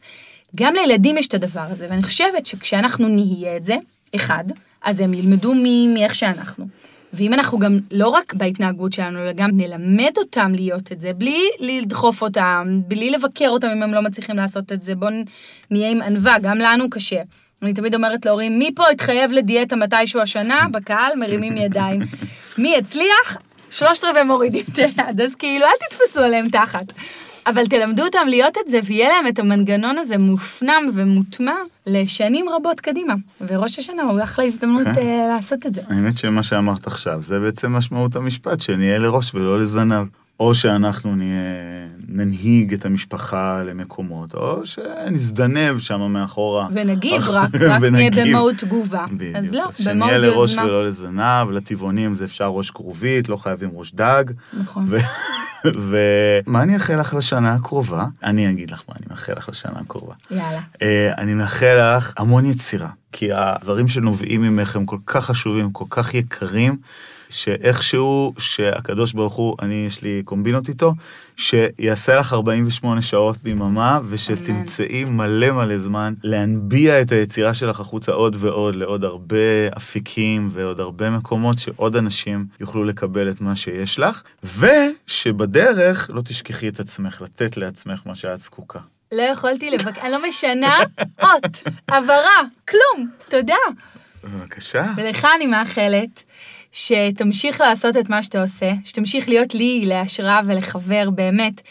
גם 0.55 0.75
לילדים 0.75 1.19
יש 1.19 1.27
את 1.27 1.35
הדבר 1.35 1.67
הזה, 1.71 1.87
ואני 1.91 2.03
חושבת 2.03 2.47
שכשאנחנו 2.47 3.09
נהיה 3.09 3.57
את 3.57 3.65
זה, 3.65 3.77
אחד, 4.15 4.45
אז 4.83 5.01
הם 5.01 5.15
ילמדו 5.15 5.55
מאיך 5.95 6.15
שאנחנו. 6.15 6.67
ואם 7.13 7.35
אנחנו 7.35 7.59
גם, 7.59 7.79
לא 7.91 8.09
רק 8.09 8.35
בהתנהגות 8.35 8.93
שלנו, 8.93 9.23
אלא 9.23 9.33
גם 9.33 9.51
נלמד 9.53 10.13
אותם 10.19 10.53
להיות 10.55 10.93
את 10.93 11.01
זה, 11.01 11.13
בלי 11.13 11.41
לדחוף 11.61 12.23
אותם, 12.23 12.81
בלי 12.89 13.11
לבקר 13.11 13.49
אותם 13.49 13.69
אם 13.69 13.83
הם 13.83 13.95
לא 13.95 14.01
מצליחים 14.01 14.37
לעשות 14.37 14.73
את 14.73 14.81
זה, 14.81 14.95
בואו 14.95 15.11
נהיה 15.71 15.91
עם 15.91 16.03
ענווה, 16.03 16.39
גם 16.39 16.59
לנו 16.59 16.91
קשה. 16.91 17.21
אני 17.63 17.75
תמיד 17.75 17.95
אומרת 17.95 18.27
להורים, 18.27 18.59
מי 18.59 18.71
פה 18.75 18.89
התחייב 18.93 19.33
לדיאטה 19.33 19.77
מתישהו 19.77 20.21
השנה? 20.21 20.67
בקהל 20.73 21.13
מרימים 21.17 21.57
ידיים. 21.57 22.01
מי 22.59 22.77
הצליח? 22.77 23.37
שלושת 23.71 24.05
רבעי 24.05 24.23
מורידים 24.23 24.65
את 24.73 24.79
היד, 24.79 25.21
אז 25.21 25.35
כאילו, 25.35 25.65
אל 25.67 25.89
תתפסו 25.89 26.21
עליהם 26.21 26.49
תחת. 26.49 26.93
אבל 27.47 27.67
תלמדו 27.67 28.05
אותם 28.05 28.27
להיות 28.29 28.55
את 28.65 28.71
זה, 28.71 28.81
ויהיה 28.85 29.09
להם 29.09 29.27
את 29.29 29.39
המנגנון 29.39 29.99
הזה 29.99 30.19
מופנם 30.19 30.91
ומוטמע 30.95 31.55
לשנים 31.87 32.47
רבות 32.49 32.81
קדימה. 32.81 33.15
וראש 33.41 33.79
השנה 33.79 34.03
הוא 34.03 34.23
אחלה 34.23 34.45
הזדמנות 34.45 34.87
כן. 34.95 35.01
אה, 35.01 35.35
לעשות 35.35 35.67
את 35.67 35.75
זה. 35.75 35.81
האמת 35.95 36.19
שמה 36.19 36.43
שאמרת 36.43 36.87
עכשיו, 36.87 37.23
זה 37.23 37.41
בעצם 37.41 37.73
משמעות 37.73 38.17
המשפט, 38.17 38.61
שנהיה 38.61 38.99
לראש 38.99 39.35
ולא 39.35 39.61
לזנב. 39.61 40.07
או 40.41 40.55
שאנחנו 40.55 41.17
נהיה, 41.17 41.41
ננהיג 42.09 42.75
את 42.75 42.85
המשפחה 42.85 43.63
למקומות, 43.63 44.35
או 44.35 44.67
שנזדנב 44.67 45.79
שם 45.79 46.01
מאחורה. 46.01 46.69
ונגיב 46.73 47.23
רק, 47.31 47.55
רק 47.55 47.61
נהיה 47.61 47.79
ונגיב. 47.83 48.29
במהות 48.29 48.55
תגובה. 48.55 49.05
בדיוק. 49.13 49.37
אז 49.37 49.55
לא, 49.55 49.65
אז 49.69 49.89
במהות 49.89 50.11
שנהיה 50.11 50.19
לראש 50.19 50.51
יוזמה. 50.51 50.65
ולא 50.65 50.87
לזנב, 50.87 51.51
לטבעונים 51.51 52.15
זה 52.15 52.25
אפשר 52.25 52.47
ראש 52.47 52.71
כרובית, 52.71 53.29
לא 53.29 53.37
חייבים 53.37 53.71
ראש 53.75 53.95
דג. 53.95 54.25
נכון. 54.53 54.89
ו- 55.65 55.71
ומה 56.47 56.63
אני 56.63 56.75
אאחל 56.75 57.01
לך 57.01 57.15
לשנה 57.15 57.55
הקרובה? 57.55 58.07
אני 58.23 58.51
אגיד 58.51 58.71
לך 58.71 58.83
מה 58.89 58.95
אני 58.99 59.07
מאחל 59.11 59.33
לך 59.33 59.49
לשנה 59.49 59.81
הקרובה. 59.81 60.15
יאללה. 60.31 60.61
אה, 60.83 61.15
אני 61.19 61.35
מאחל 61.35 61.97
לך 61.97 62.13
המון 62.17 62.47
יצירה, 62.47 62.89
כי 63.13 63.33
הדברים 63.33 63.89
שנובעים 63.89 64.43
ממך 64.43 64.77
הם 64.77 64.87
כל 64.87 64.99
כך 65.07 65.25
חשובים, 65.25 65.71
כל 65.73 65.85
כך 65.91 66.15
יקרים, 66.15 66.77
שאיכשהו, 67.29 68.35
שהקדוש 68.39 69.13
ברוך 69.13 69.35
הוא, 69.35 69.57
אני, 69.63 69.85
יש 69.87 70.03
לי 70.03 70.23
קומבינות 70.25 70.69
איתו, 70.69 70.95
שיעשה 71.37 72.17
לך 72.21 72.33
48 72.33 73.03
שעות 73.03 73.37
ביממה, 73.43 74.01
ושתמצאי 74.09 75.05
מלא 75.05 75.51
מלא 75.51 75.79
זמן 75.79 76.15
להנביע 76.23 77.03
את 77.03 77.13
היצירה 77.13 77.55
שלך 77.55 77.81
החוצה 77.81 78.13
עוד 78.13 78.37
ועוד, 78.39 78.75
לעוד 78.75 79.05
הרבה 79.05 79.69
אפיקים 79.77 80.49
ועוד 80.53 80.81
הרבה 80.81 81.11
מקומות, 81.11 81.59
שעוד 81.59 81.97
אנשים 81.97 82.47
יוכלו 82.61 82.85
לקבל 82.85 83.31
את 83.31 83.41
מה 83.41 83.57
שיש 83.57 83.99
לך, 83.99 84.23
ושבדרך 84.45 86.11
לא 86.15 86.23
תשכחי 86.25 86.69
את 86.69 86.81
עצמך, 86.81 87.23
לתת 87.23 87.57
לעצמך 87.57 88.01
מה 88.07 88.15
שאת 88.15 88.41
זקוקה. 88.41 88.79
לא 89.13 89.23
יכולתי 89.23 89.71
לבקר, 89.71 90.01
אני 90.01 90.13
לא 90.13 90.29
משנה 90.29 90.79
אות, 91.23 91.63
הבהרה, 91.89 92.43
כלום, 92.69 93.11
תודה. 93.31 93.55
בבקשה. 94.25 94.85
ולך 94.97 95.27
אני 95.37 95.47
מאחלת 95.47 96.25
שתמשיך 96.77 97.61
לעשות 97.61 97.97
את 97.97 98.11
מה 98.11 98.23
שאתה 98.23 98.43
עושה, 98.43 98.73
שתמשיך 98.85 99.29
להיות 99.29 99.55
לי 99.55 99.83
להשראה 99.87 100.41
ולחבר 100.47 101.11
באמת. 101.11 101.63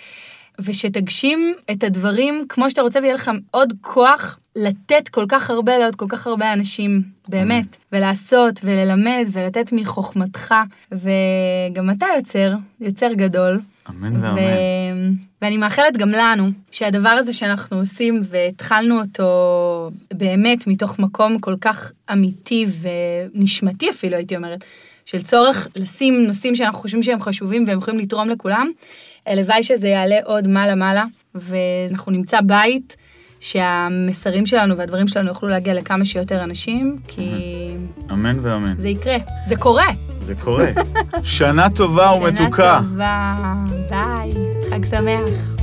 ושתגשים 0.59 1.53
את 1.71 1.83
הדברים 1.83 2.45
כמו 2.49 2.69
שאתה 2.69 2.81
רוצה, 2.81 2.99
ויהיה 2.99 3.13
לך 3.13 3.31
עוד 3.51 3.73
כוח 3.81 4.39
לתת 4.55 5.09
כל 5.09 5.25
כך 5.29 5.49
הרבה 5.49 5.77
לעוד 5.77 5.95
כל 5.95 6.05
כך 6.09 6.27
הרבה 6.27 6.53
אנשים, 6.53 7.01
באמת, 7.27 7.77
ולעשות 7.91 8.59
וללמד 8.63 9.25
ולתת 9.31 9.71
מחוכמתך, 9.71 10.53
וגם 10.91 11.89
אתה 11.97 12.05
יוצר, 12.17 12.53
יוצר 12.81 13.13
גדול. 13.13 13.59
אמן 13.89 14.23
ואמן. 14.23 14.41
ואני 15.41 15.57
מאחלת 15.57 15.97
גם 15.97 16.09
לנו 16.09 16.49
שהדבר 16.71 17.09
הזה 17.09 17.33
שאנחנו 17.33 17.77
עושים 17.77 18.21
והתחלנו 18.23 19.01
אותו 19.01 19.91
באמת 20.13 20.67
מתוך 20.67 20.99
מקום 20.99 21.39
כל 21.39 21.55
כך 21.61 21.91
אמיתי 22.11 22.65
ונשמתי 22.81 23.89
אפילו, 23.89 24.15
הייתי 24.15 24.35
אומרת, 24.35 24.63
של 25.05 25.21
צורך 25.21 25.67
לשים 25.75 26.23
נושאים 26.27 26.55
שאנחנו 26.55 26.79
חושבים 26.79 27.03
שהם 27.03 27.19
חשובים 27.19 27.65
והם 27.67 27.77
יכולים 27.77 27.99
לתרום 27.99 28.29
לכולם, 28.29 28.69
הלוואי 29.25 29.63
שזה 29.63 29.87
יעלה 29.87 30.15
עוד 30.23 30.47
מעלה-מעלה, 30.47 31.05
ואנחנו 31.35 32.11
נמצא 32.11 32.41
בית 32.41 32.97
שהמסרים 33.39 34.45
שלנו 34.45 34.77
והדברים 34.77 35.07
שלנו 35.07 35.27
יוכלו 35.27 35.49
להגיע 35.49 35.73
לכמה 35.73 36.05
שיותר 36.05 36.43
אנשים, 36.43 36.97
כי... 37.07 37.31
אמן 38.11 38.39
ואמן. 38.41 38.73
זה 38.77 38.89
יקרה, 38.89 39.17
זה 39.47 39.55
קורה. 39.55 39.87
זה 40.21 40.35
קורה. 40.35 40.67
שנה 41.23 41.69
טובה 41.69 42.11
ומתוקה. 42.11 42.79
שנה 42.81 42.89
טובה, 42.89 43.35
ביי, 43.89 44.31
חג 44.69 44.85
שמח. 44.85 45.54